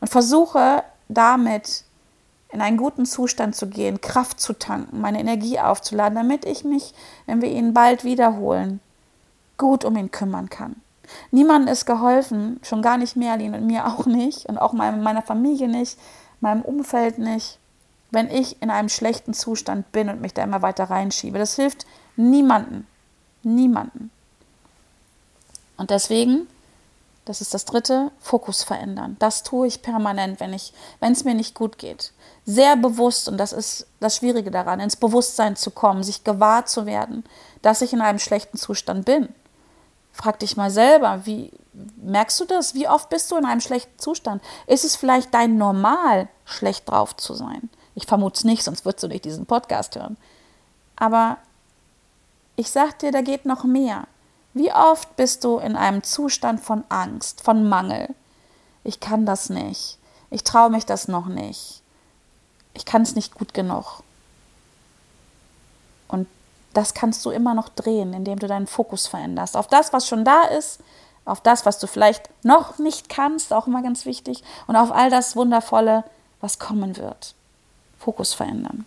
Und 0.00 0.08
versuche 0.08 0.82
damit 1.08 1.84
in 2.50 2.60
einen 2.60 2.76
guten 2.76 3.06
Zustand 3.06 3.56
zu 3.56 3.68
gehen, 3.68 4.00
Kraft 4.00 4.40
zu 4.40 4.52
tanken, 4.52 5.00
meine 5.00 5.20
Energie 5.20 5.58
aufzuladen, 5.58 6.16
damit 6.16 6.44
ich 6.44 6.64
mich, 6.64 6.92
wenn 7.26 7.40
wir 7.40 7.50
ihn 7.50 7.72
bald 7.72 8.04
wiederholen, 8.04 8.80
gut 9.56 9.84
um 9.84 9.96
ihn 9.96 10.10
kümmern 10.10 10.50
kann. 10.50 10.76
Niemandem 11.30 11.72
ist 11.72 11.86
geholfen, 11.86 12.60
schon 12.62 12.82
gar 12.82 12.98
nicht 12.98 13.16
Merlin 13.16 13.54
und 13.54 13.66
mir 13.66 13.86
auch 13.86 14.06
nicht 14.06 14.46
und 14.46 14.58
auch 14.58 14.72
meiner 14.72 15.22
Familie 15.22 15.68
nicht, 15.68 15.98
meinem 16.40 16.62
Umfeld 16.62 17.18
nicht, 17.18 17.58
wenn 18.12 18.30
ich 18.30 18.60
in 18.62 18.70
einem 18.70 18.88
schlechten 18.88 19.34
Zustand 19.34 19.90
bin 19.90 20.08
und 20.08 20.20
mich 20.20 20.34
da 20.34 20.44
immer 20.44 20.62
weiter 20.62 20.84
reinschiebe. 20.84 21.38
Das 21.38 21.56
hilft 21.56 21.86
niemanden. 22.14 22.86
Niemanden. 23.42 24.10
Und 25.78 25.90
deswegen, 25.90 26.46
das 27.24 27.40
ist 27.40 27.54
das 27.54 27.64
dritte, 27.64 28.12
Fokus 28.20 28.62
verändern. 28.62 29.16
Das 29.18 29.42
tue 29.42 29.66
ich 29.66 29.82
permanent, 29.82 30.38
wenn 30.38 30.52
ich, 30.52 30.74
wenn 31.00 31.12
es 31.12 31.24
mir 31.24 31.34
nicht 31.34 31.54
gut 31.54 31.78
geht. 31.78 32.12
Sehr 32.44 32.76
bewusst, 32.76 33.28
und 33.28 33.38
das 33.38 33.52
ist 33.52 33.86
das 33.98 34.16
Schwierige 34.16 34.50
daran, 34.50 34.78
ins 34.78 34.96
Bewusstsein 34.96 35.56
zu 35.56 35.70
kommen, 35.70 36.02
sich 36.02 36.22
gewahr 36.22 36.66
zu 36.66 36.84
werden, 36.84 37.24
dass 37.62 37.80
ich 37.80 37.94
in 37.94 38.02
einem 38.02 38.18
schlechten 38.18 38.58
Zustand 38.58 39.06
bin. 39.06 39.28
Frag 40.12 40.38
dich 40.40 40.58
mal 40.58 40.70
selber, 40.70 41.22
wie 41.24 41.50
merkst 41.96 42.38
du 42.40 42.44
das? 42.44 42.74
Wie 42.74 42.88
oft 42.88 43.08
bist 43.08 43.30
du 43.30 43.36
in 43.36 43.46
einem 43.46 43.62
schlechten 43.62 43.98
Zustand? 43.98 44.42
Ist 44.66 44.84
es 44.84 44.96
vielleicht 44.96 45.32
dein 45.32 45.56
Normal, 45.56 46.28
schlecht 46.44 46.90
drauf 46.90 47.16
zu 47.16 47.32
sein? 47.32 47.70
Ich 47.94 48.06
vermute 48.06 48.38
es 48.38 48.44
nicht, 48.44 48.62
sonst 48.62 48.84
würdest 48.84 49.04
du 49.04 49.08
nicht 49.08 49.24
diesen 49.24 49.46
Podcast 49.46 49.96
hören. 49.96 50.16
Aber 50.96 51.38
ich 52.56 52.70
sag 52.70 52.98
dir, 52.98 53.12
da 53.12 53.22
geht 53.22 53.44
noch 53.44 53.64
mehr. 53.64 54.04
Wie 54.54 54.72
oft 54.72 55.16
bist 55.16 55.44
du 55.44 55.58
in 55.58 55.76
einem 55.76 56.02
Zustand 56.02 56.60
von 56.60 56.84
Angst, 56.88 57.40
von 57.40 57.68
Mangel? 57.68 58.14
Ich 58.84 59.00
kann 59.00 59.24
das 59.24 59.50
nicht. 59.50 59.98
Ich 60.30 60.44
traue 60.44 60.70
mich 60.70 60.86
das 60.86 61.08
noch 61.08 61.26
nicht. 61.26 61.82
Ich 62.74 62.84
kann 62.84 63.02
es 63.02 63.14
nicht 63.14 63.34
gut 63.34 63.54
genug. 63.54 64.02
Und 66.08 66.26
das 66.72 66.94
kannst 66.94 67.24
du 67.24 67.30
immer 67.30 67.54
noch 67.54 67.68
drehen, 67.68 68.12
indem 68.14 68.38
du 68.38 68.46
deinen 68.46 68.66
Fokus 68.66 69.06
veränderst. 69.06 69.56
Auf 69.56 69.68
das, 69.68 69.92
was 69.92 70.06
schon 70.06 70.24
da 70.24 70.44
ist, 70.44 70.80
auf 71.24 71.40
das, 71.40 71.64
was 71.66 71.78
du 71.78 71.86
vielleicht 71.86 72.28
noch 72.44 72.78
nicht 72.78 73.08
kannst, 73.08 73.52
auch 73.52 73.66
immer 73.66 73.82
ganz 73.82 74.06
wichtig, 74.06 74.42
und 74.66 74.76
auf 74.76 74.90
all 74.90 75.10
das 75.10 75.36
Wundervolle, 75.36 76.04
was 76.40 76.58
kommen 76.58 76.96
wird. 76.96 77.34
Fokus 78.02 78.34
verändern. 78.34 78.84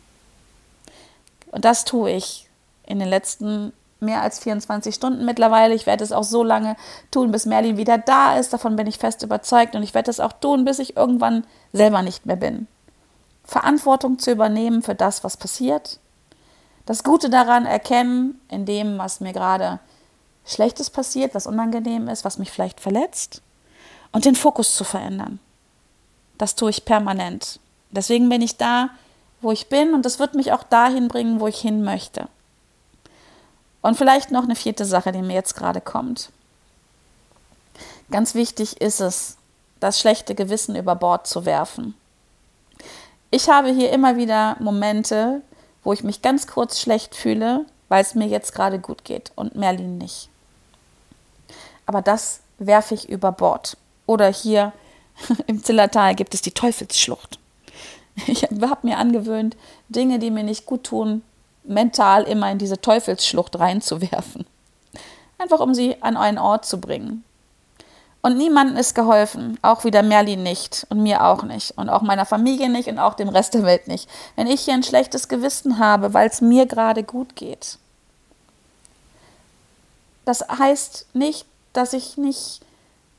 Und 1.51 1.65
das 1.65 1.85
tue 1.85 2.11
ich 2.11 2.49
in 2.85 2.99
den 2.99 3.07
letzten 3.07 3.71
mehr 3.99 4.21
als 4.21 4.39
24 4.39 4.93
Stunden 4.93 5.25
mittlerweile. 5.25 5.73
Ich 5.73 5.85
werde 5.85 6.03
es 6.03 6.11
auch 6.11 6.23
so 6.23 6.43
lange 6.43 6.75
tun, 7.11 7.31
bis 7.31 7.45
Merlin 7.45 7.77
wieder 7.77 7.97
da 7.97 8.37
ist. 8.37 8.53
Davon 8.53 8.75
bin 8.75 8.87
ich 8.87 8.97
fest 8.97 9.23
überzeugt. 9.23 9.75
Und 9.75 9.83
ich 9.83 9.93
werde 9.93 10.11
es 10.11 10.19
auch 10.19 10.33
tun, 10.33 10.65
bis 10.65 10.79
ich 10.79 10.97
irgendwann 10.97 11.45
selber 11.73 12.01
nicht 12.01 12.25
mehr 12.25 12.35
bin. 12.35 12.67
Verantwortung 13.45 14.19
zu 14.19 14.31
übernehmen 14.31 14.81
für 14.81 14.95
das, 14.95 15.23
was 15.23 15.37
passiert. 15.37 15.99
Das 16.85 17.03
Gute 17.03 17.29
daran 17.29 17.65
erkennen, 17.65 18.39
in 18.49 18.65
dem, 18.65 18.97
was 18.97 19.19
mir 19.19 19.33
gerade 19.33 19.79
Schlechtes 20.45 20.89
passiert, 20.89 21.33
was 21.33 21.47
unangenehm 21.47 22.07
ist, 22.07 22.25
was 22.25 22.37
mich 22.37 22.51
vielleicht 22.51 22.79
verletzt. 22.79 23.41
Und 24.11 24.25
den 24.25 24.35
Fokus 24.35 24.75
zu 24.75 24.83
verändern. 24.83 25.39
Das 26.37 26.55
tue 26.55 26.69
ich 26.69 26.85
permanent. 26.85 27.59
Deswegen 27.91 28.29
bin 28.29 28.41
ich 28.41 28.57
da, 28.57 28.89
wo 29.41 29.51
ich 29.51 29.67
bin 29.67 29.93
und 29.93 30.05
das 30.05 30.19
wird 30.19 30.35
mich 30.35 30.51
auch 30.51 30.63
dahin 30.63 31.07
bringen, 31.07 31.39
wo 31.39 31.47
ich 31.47 31.59
hin 31.59 31.83
möchte. 31.83 32.27
Und 33.81 33.97
vielleicht 33.97 34.31
noch 34.31 34.43
eine 34.43 34.55
vierte 34.55 34.85
Sache, 34.85 35.11
die 35.11 35.21
mir 35.21 35.35
jetzt 35.35 35.55
gerade 35.55 35.81
kommt. 35.81 36.31
Ganz 38.09 38.33
wichtig 38.35 38.81
ist 38.81 38.99
es, 38.99 39.37
das 39.79 39.99
schlechte 39.99 40.35
Gewissen 40.35 40.75
über 40.75 40.95
Bord 40.95 41.27
zu 41.27 41.45
werfen. 41.45 41.95
Ich 43.29 43.49
habe 43.49 43.69
hier 43.69 43.91
immer 43.91 44.17
wieder 44.17 44.55
Momente, 44.59 45.41
wo 45.83 45.93
ich 45.93 46.03
mich 46.03 46.21
ganz 46.21 46.47
kurz 46.47 46.79
schlecht 46.79 47.15
fühle, 47.15 47.65
weil 47.89 48.01
es 48.01 48.15
mir 48.15 48.27
jetzt 48.27 48.53
gerade 48.53 48.79
gut 48.79 49.03
geht 49.03 49.31
und 49.35 49.55
Merlin 49.55 49.97
nicht. 49.97 50.29
Aber 51.85 52.01
das 52.01 52.39
werfe 52.57 52.95
ich 52.95 53.09
über 53.09 53.31
Bord. 53.31 53.77
Oder 54.05 54.31
hier 54.31 54.73
im 55.47 55.63
Zillertal 55.63 56.15
gibt 56.15 56.33
es 56.33 56.41
die 56.41 56.51
Teufelsschlucht. 56.51 57.39
Ich 58.27 58.43
habe 58.43 58.87
mir 58.87 58.97
angewöhnt, 58.97 59.55
Dinge, 59.89 60.19
die 60.19 60.31
mir 60.31 60.43
nicht 60.43 60.65
gut 60.65 60.85
tun, 60.85 61.21
mental 61.63 62.23
immer 62.23 62.51
in 62.51 62.57
diese 62.57 62.79
Teufelsschlucht 62.79 63.59
reinzuwerfen. 63.59 64.45
Einfach 65.37 65.59
um 65.59 65.73
sie 65.73 66.01
an 66.01 66.17
einen 66.17 66.37
Ort 66.37 66.65
zu 66.65 66.79
bringen. 66.79 67.23
Und 68.21 68.37
niemandem 68.37 68.77
ist 68.77 68.95
geholfen, 68.95 69.59
auch 69.61 69.83
wieder 69.83 70.01
Merlin 70.01 70.41
nicht 70.41 70.87
und 70.89 71.03
mir 71.03 71.23
auch 71.23 71.43
nicht 71.43 71.77
und 71.77 71.89
auch 71.89 72.01
meiner 72.01 72.25
Familie 72.25 72.69
nicht 72.69 72.87
und 72.87 72.97
auch 72.97 73.13
dem 73.13 73.29
Rest 73.29 73.53
der 73.53 73.63
Welt 73.63 73.87
nicht. 73.87 74.09
Wenn 74.35 74.47
ich 74.47 74.61
hier 74.61 74.73
ein 74.73 74.81
schlechtes 74.81 75.27
Gewissen 75.27 75.77
habe, 75.77 76.13
weil 76.15 76.27
es 76.27 76.41
mir 76.41 76.65
gerade 76.65 77.03
gut 77.03 77.35
geht. 77.35 77.77
Das 80.23 80.41
heißt 80.47 81.05
nicht, 81.13 81.45
dass 81.73 81.93
ich 81.93 82.17
nicht 82.17 82.61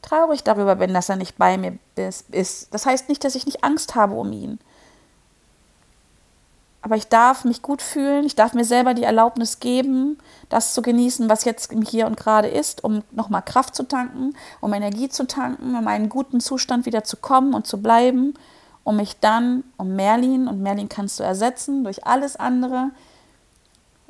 traurig 0.03 0.43
darüber 0.43 0.75
bin, 0.75 0.93
dass 0.93 1.09
er 1.09 1.17
nicht 1.17 1.39
bei 1.39 1.57
mir 1.57 1.79
ist. 1.95 2.75
Das 2.75 2.85
heißt 2.85 3.09
nicht, 3.09 3.23
dass 3.23 3.37
ich 3.37 3.47
nicht 3.47 3.63
Angst 3.63 3.95
habe 3.95 4.15
um 4.15 4.33
ihn 4.33 4.59
aber 6.87 6.95
ich 6.95 7.09
darf 7.09 7.45
mich 7.45 7.63
gut 7.63 7.83
fühlen, 7.83 8.25
ich 8.27 8.37
darf 8.37 8.55
mir 8.55 8.65
selber 8.65 8.95
die 8.95 9.03
Erlaubnis 9.03 9.59
geben, 9.59 10.19
das 10.49 10.73
zu 10.73 10.83
genießen, 10.83 11.29
was 11.29 11.45
jetzt 11.45 11.73
hier 11.85 12.07
und 12.07 12.17
gerade 12.17 12.47
ist, 12.47 12.85
um 12.85 13.03
nochmal 13.11 13.43
Kraft 13.43 13.75
zu 13.75 13.89
tanken, 13.89 14.37
um 14.61 14.73
Energie 14.73 15.09
zu 15.09 15.27
tanken, 15.27 15.75
um 15.75 15.89
einen 15.89 16.09
guten 16.09 16.39
Zustand 16.39 16.87
wieder 16.87 17.03
zu 17.03 17.17
kommen 17.17 17.55
und 17.55 17.67
zu 17.67 17.83
bleiben, 17.83 18.35
um 18.85 18.99
mich 18.99 19.19
dann 19.19 19.65
um 19.77 19.97
Merlin, 19.97 20.47
und 20.47 20.63
Merlin 20.63 20.89
kannst 20.89 21.19
du 21.19 21.25
ersetzen 21.25 21.83
durch 21.83 22.07
alles 22.07 22.37
andere, 22.37 22.91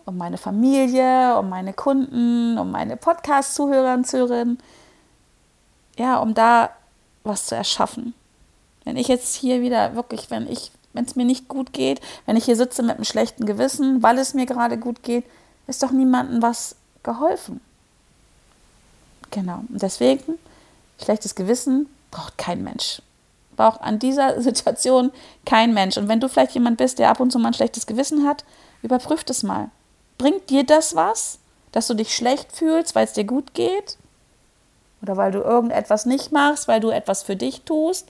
um 0.05 0.19
meine 0.19 0.37
Familie, 0.37 1.39
um 1.39 1.49
meine 1.49 1.73
Kunden, 1.73 2.59
um 2.59 2.71
meine 2.71 2.99
Podcast-Zuhörer 2.99 3.95
und 3.95 4.07
Zuhörerinnen, 4.07 4.59
ja, 5.97 6.19
um 6.19 6.35
da 6.35 6.69
was 7.25 7.47
zu 7.47 7.55
erschaffen. 7.55 8.13
Wenn 8.85 8.99
ich 8.99 9.09
jetzt 9.09 9.35
hier 9.35 9.63
wieder 9.63 9.97
wirklich, 9.97 10.31
wenn 10.31 10.47
ich 10.47 10.73
wenn 10.97 11.05
es 11.05 11.17
mir 11.17 11.25
nicht 11.25 11.49
gut 11.49 11.73
geht, 11.73 12.01
wenn 12.25 12.37
ich 12.37 12.45
hier 12.45 12.57
sitze 12.57 12.83
mit 12.83 12.97
einem 12.97 13.05
schlechten 13.05 13.47
Gewissen, 13.47 14.03
weil 14.03 14.19
es 14.19 14.35
mir 14.35 14.47
gerade 14.47 14.79
gut 14.79 15.03
geht, 15.03 15.25
ist 15.67 15.83
doch 15.83 15.91
niemandem 15.91 16.43
was 16.43 16.77
geholfen. 17.03 17.61
Genau. 19.31 19.63
Und 19.69 19.83
deswegen, 19.83 20.39
schlechtes 21.03 21.35
Gewissen 21.35 21.89
braucht 22.11 22.39
kein 22.39 22.63
Mensch. 22.63 23.03
Braucht 23.57 23.81
an 23.81 23.99
dieser 23.99 24.41
Situation 24.43 25.13
kein 25.45 25.75
Mensch. 25.75 25.97
Und 25.97 26.09
wenn 26.09 26.21
du 26.21 26.29
vielleicht 26.29 26.53
jemand 26.53 26.79
bist, 26.79 26.99
der 26.99 27.11
ab 27.11 27.21
und 27.21 27.31
zu 27.31 27.39
mal 27.39 27.49
ein 27.49 27.55
schlechtes 27.55 27.87
Gewissen 27.87 28.27
hat, 28.27 28.45
überprüf 28.83 29.25
das 29.25 29.43
mal. 29.43 29.71
Bringt 30.19 30.49
dir 30.51 30.65
das 30.65 30.95
was, 30.95 31.39
dass 31.73 31.87
du 31.87 31.95
dich 31.95 32.15
schlecht 32.15 32.53
fühlst, 32.53 32.95
weil 32.95 33.05
es 33.05 33.13
dir 33.13 33.25
gut 33.25 33.55
geht? 33.55 33.99
Oder 35.03 35.17
weil 35.17 35.33
du 35.33 35.41
irgendetwas 35.41 36.07
nicht 36.07 36.33
machst, 36.33 36.69
weil 36.69 36.81
du 36.81 36.89
etwas 36.89 37.23
für 37.23 37.37
dich 37.37 37.63
tust? 37.63 38.09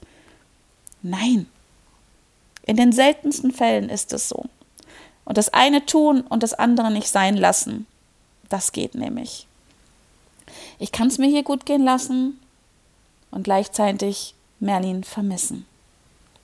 Nein. 1.02 1.48
In 2.66 2.76
den 2.76 2.92
seltensten 2.92 3.52
Fällen 3.52 3.88
ist 3.88 4.12
es 4.12 4.28
so. 4.28 4.44
Und 5.24 5.38
das 5.38 5.52
eine 5.54 5.86
tun 5.86 6.20
und 6.20 6.42
das 6.42 6.54
andere 6.54 6.90
nicht 6.90 7.08
sein 7.08 7.36
lassen, 7.36 7.86
das 8.48 8.72
geht 8.72 8.94
nämlich. 8.94 9.46
Ich 10.78 10.92
kann 10.92 11.08
es 11.08 11.18
mir 11.18 11.28
hier 11.28 11.42
gut 11.42 11.66
gehen 11.66 11.82
lassen 11.82 12.38
und 13.30 13.44
gleichzeitig 13.44 14.34
Merlin 14.60 15.04
vermissen. 15.04 15.66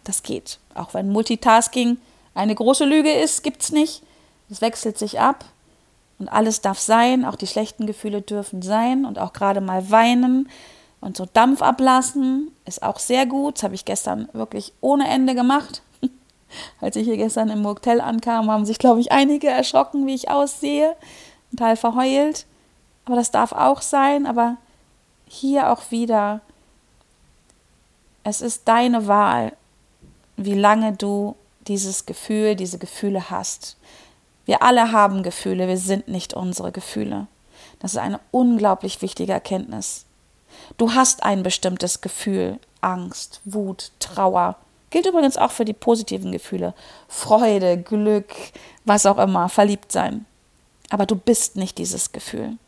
Das 0.05 0.23
geht. 0.23 0.59
Auch 0.75 0.95
wenn 0.95 1.11
Multitasking 1.11 1.99
eine 2.35 2.55
große 2.55 2.85
Lüge 2.85 3.13
ist, 3.13 3.45
gibt 3.45 3.63
es 3.63 3.73
nicht. 3.73 4.03
Es 4.51 4.61
wechselt 4.61 4.99
sich 4.99 5.21
ab 5.21 5.45
und 6.19 6.29
alles 6.29 6.61
darf 6.61 6.79
sein. 6.79 7.25
Auch 7.25 7.37
die 7.37 7.47
schlechten 7.47 7.87
Gefühle 7.87 8.23
dürfen 8.23 8.63
sein 8.63 9.05
und 9.05 9.19
auch 9.19 9.33
gerade 9.33 9.61
mal 9.61 9.91
weinen 9.91 10.49
und 11.01 11.17
so 11.17 11.27
Dampf 11.27 11.63
ablassen 11.63 12.53
ist 12.65 12.83
auch 12.83 12.99
sehr 12.99 13.27
gut. 13.27 13.57
Das 13.57 13.65
habe 13.65 13.75
ich 13.75 13.85
gestern 13.85 14.29
wirklich 14.33 14.73
ohne 14.81 15.09
Ende 15.09 15.35
gemacht. 15.35 15.83
Als 16.81 16.97
ich 16.97 17.05
hier 17.05 17.17
gestern 17.17 17.49
im 17.49 17.67
Hotel 17.67 18.01
ankam, 18.01 18.51
haben 18.51 18.65
sich, 18.65 18.79
glaube 18.79 19.01
ich, 19.01 19.13
einige 19.13 19.49
erschrocken, 19.49 20.07
wie 20.07 20.15
ich 20.15 20.31
aussehe, 20.31 20.97
ein 21.53 21.57
Teil 21.57 21.77
verheult. 21.77 22.47
Aber 23.05 23.17
das 23.17 23.31
darf 23.31 23.53
auch 23.53 23.83
sein. 23.83 24.27
Aber 24.27 24.57
hier 25.27 25.71
auch 25.71 25.91
wieder, 25.91 26.41
es 28.25 28.41
ist 28.41 28.69
deine 28.69 29.07
Wahl, 29.07 29.53
wie 30.37 30.55
lange 30.55 30.93
du 30.93 31.37
dieses 31.69 32.07
Gefühl, 32.07 32.57
diese 32.57 32.79
Gefühle 32.79 33.31
hast. 33.31 33.77
Wir 34.45 34.63
alle 34.63 34.93
haben 34.93 35.23
Gefühle, 35.23 35.69
wir 35.69 35.79
sind 35.79 36.09
nicht 36.09 36.35
unsere 36.35 36.73
Gefühle. 36.73 37.29
Das 37.79 37.93
ist 37.93 37.99
eine 37.99 38.21
unglaublich 38.31 39.03
wichtige 39.03 39.33
Erkenntnis. 39.33 40.05
Du 40.77 40.95
hast 40.95 41.23
ein 41.23 41.43
bestimmtes 41.43 42.01
Gefühl, 42.01 42.59
Angst, 42.81 43.41
Wut, 43.45 43.93
Trauer, 44.01 44.57
Gilt 44.93 45.07
übrigens 45.07 45.39
auch 45.39 45.51
für 45.51 45.65
die 45.65 45.73
positiven 45.73 46.33
Gefühle. 46.33 46.75
Freude, 47.09 47.79
Glück, 47.79 48.31
was 48.85 49.07
auch 49.07 49.17
immer, 49.17 49.49
verliebt 49.49 49.91
sein. 49.91 50.27
Aber 50.91 51.07
du 51.07 51.17
bist 51.17 51.57
nicht 51.57 51.79
dieses 51.79 52.13
Gefühl. 52.13 52.59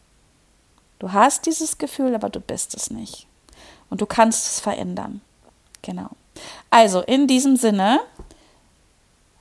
Du 0.99 1.13
hast 1.13 1.45
dieses 1.45 1.77
Gefühl, 1.77 2.15
aber 2.15 2.31
du 2.31 2.41
bist 2.41 2.75
es 2.75 2.89
nicht. 2.89 3.27
Und 3.91 4.01
du 4.01 4.07
kannst 4.07 4.47
es 4.47 4.61
verändern. 4.61 5.21
Genau. 5.83 6.09
Also 6.71 7.03
in 7.03 7.27
diesem 7.27 7.57
Sinne 7.57 8.01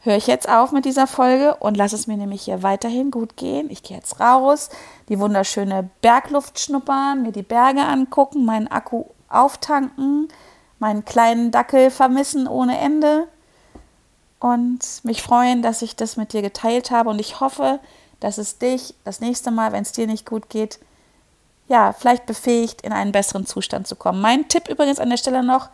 höre 0.01 0.17
ich 0.17 0.27
jetzt 0.27 0.49
auf 0.49 0.73
mit 0.73 0.83
dieser 0.83 1.07
Folge 1.07 1.55
und 1.55 1.77
lasse 1.77 1.95
es 1.95 2.05
mir 2.05 2.17
nämlich 2.17 2.41
hier 2.41 2.63
weiterhin 2.63 3.11
gut 3.11 3.37
gehen. 3.37 3.69
Ich 3.69 3.83
gehe 3.83 3.95
jetzt 3.95 4.19
raus, 4.19 4.69
die 5.07 5.19
wunderschöne 5.19 5.89
Bergluft 6.01 6.59
schnuppern, 6.59 7.21
mir 7.21 7.31
die 7.31 7.43
Berge 7.43 7.83
angucken, 7.83 8.43
meinen 8.43 8.67
Akku 8.67 9.05
auftanken 9.29 10.27
meinen 10.83 11.05
kleinen 11.05 11.49
Dackel 11.49 11.89
vermissen 11.89 12.45
ohne 12.45 12.77
Ende 12.77 13.29
und 14.39 14.79
mich 15.03 15.23
freuen, 15.23 15.61
dass 15.61 15.81
ich 15.81 15.95
das 15.95 16.17
mit 16.17 16.33
dir 16.33 16.41
geteilt 16.41 16.91
habe. 16.91 17.09
Und 17.09 17.19
ich 17.19 17.39
hoffe, 17.39 17.79
dass 18.19 18.37
es 18.37 18.57
dich 18.57 18.93
das 19.05 19.21
nächste 19.21 19.49
Mal, 19.49 19.71
wenn 19.71 19.83
es 19.83 19.93
dir 19.93 20.07
nicht 20.07 20.25
gut 20.25 20.49
geht, 20.49 20.79
ja, 21.69 21.93
vielleicht 21.93 22.25
befähigt, 22.25 22.81
in 22.81 22.91
einen 22.91 23.13
besseren 23.13 23.45
Zustand 23.45 23.87
zu 23.87 23.95
kommen. 23.95 24.19
Mein 24.19 24.49
Tipp 24.49 24.67
übrigens 24.67 24.99
an 24.99 25.09
der 25.09 25.15
Stelle 25.15 25.41
noch, 25.41 25.69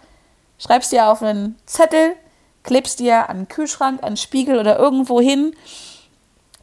schreibst 0.59 0.91
dir 0.91 1.07
auf 1.07 1.23
einen 1.23 1.57
Zettel, 1.65 2.15
klebst 2.61 2.99
dir 2.99 3.31
an 3.31 3.37
den 3.37 3.47
Kühlschrank, 3.47 4.03
an 4.03 4.11
den 4.11 4.17
Spiegel 4.17 4.59
oder 4.59 4.77
irgendwo 4.77 5.19
hin, 5.19 5.55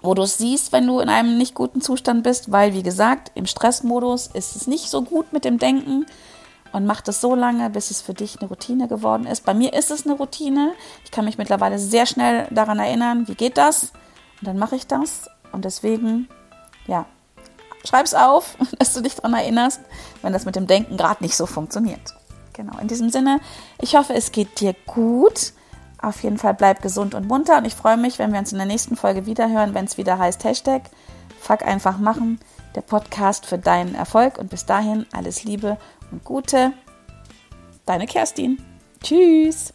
wo 0.03 0.15
du 0.15 0.23
es 0.23 0.39
siehst, 0.39 0.71
wenn 0.71 0.87
du 0.87 1.01
in 1.01 1.09
einem 1.09 1.37
nicht 1.37 1.57
guten 1.57 1.81
Zustand 1.81 2.23
bist, 2.23 2.53
weil, 2.53 2.75
wie 2.75 2.85
gesagt, 2.85 3.33
im 3.35 3.47
Stressmodus 3.47 4.29
ist 4.29 4.55
es 4.55 4.69
nicht 4.69 4.89
so 4.89 5.03
gut 5.03 5.33
mit 5.33 5.45
dem 5.45 5.59
Denken 5.59 6.07
und 6.73 6.87
mach 6.87 7.01
das 7.01 7.21
so 7.21 7.35
lange, 7.35 7.71
bis 7.71 7.91
es 7.91 8.03
für 8.03 8.15
dich 8.15 8.39
eine 8.39 8.49
Routine 8.49 8.89
geworden 8.89 9.27
ist. 9.27 9.45
Bei 9.45 9.55
mir 9.55 9.73
ist 9.73 9.91
es 9.91 10.07
eine 10.07 10.15
Routine. 10.15 10.73
Ich 11.05 11.11
kann 11.11 11.25
mich 11.25 11.39
mittlerweile 11.39 11.79
sehr 11.79 12.07
schnell 12.07 12.47
daran 12.51 12.79
erinnern, 12.79 13.29
wie 13.29 13.35
geht 13.35 13.57
das? 13.57 13.93
Und 14.41 14.49
dann 14.49 14.59
mache 14.59 14.77
ich 14.77 14.87
das. 14.87 15.29
Und 15.53 15.65
deswegen, 15.65 16.29
ja, 16.87 17.07
schreib 17.85 18.05
es 18.05 18.15
auf, 18.15 18.57
dass 18.79 18.95
du 18.95 19.01
dich 19.01 19.15
daran 19.15 19.35
erinnerst, 19.35 19.81
wenn 20.23 20.33
das 20.33 20.45
mit 20.45 20.57
dem 20.57 20.67
Denken 20.67 20.97
gerade 20.97 21.23
nicht 21.23 21.37
so 21.37 21.47
funktioniert. 21.47 22.15
Genau, 22.53 22.79
in 22.79 22.89
diesem 22.89 23.11
Sinne, 23.11 23.41
ich 23.81 23.97
hoffe, 23.97 24.15
es 24.15 24.33
geht 24.33 24.61
dir 24.61 24.75
gut. 24.87 25.53
Auf 26.01 26.23
jeden 26.23 26.39
Fall 26.39 26.55
bleib 26.55 26.83
gesund 26.83 27.15
und 27.15 27.27
munter 27.27 27.59
und 27.59 27.65
ich 27.65 27.75
freue 27.75 27.97
mich, 27.97 28.19
wenn 28.19 28.33
wir 28.33 28.39
uns 28.39 28.53
in 28.53 28.59
der 28.59 28.67
nächsten 28.67 28.97
Folge 28.97 29.27
wiederhören, 29.27 29.75
wenn 29.75 29.87
es 29.87 29.99
wieder 29.99 30.19
heißt 30.19 30.45
Hashtag 30.45 30.83
Fuck 31.41 31.63
einfach 31.63 31.99
machen, 31.99 32.41
der 32.77 32.83
Podcast 32.83 33.47
für 33.47 33.59
deinen 33.59 33.95
Erfolg 33.95 34.39
und 34.39 34.51
bis 34.51 34.67
dahin 34.67 35.07
alles 35.13 35.43
Liebe 35.45 35.79
und 36.13 36.25
Gute. 36.25 36.73
Deine 37.87 38.07
Kerstin. 38.07 38.63
Tschüss. 39.03 39.73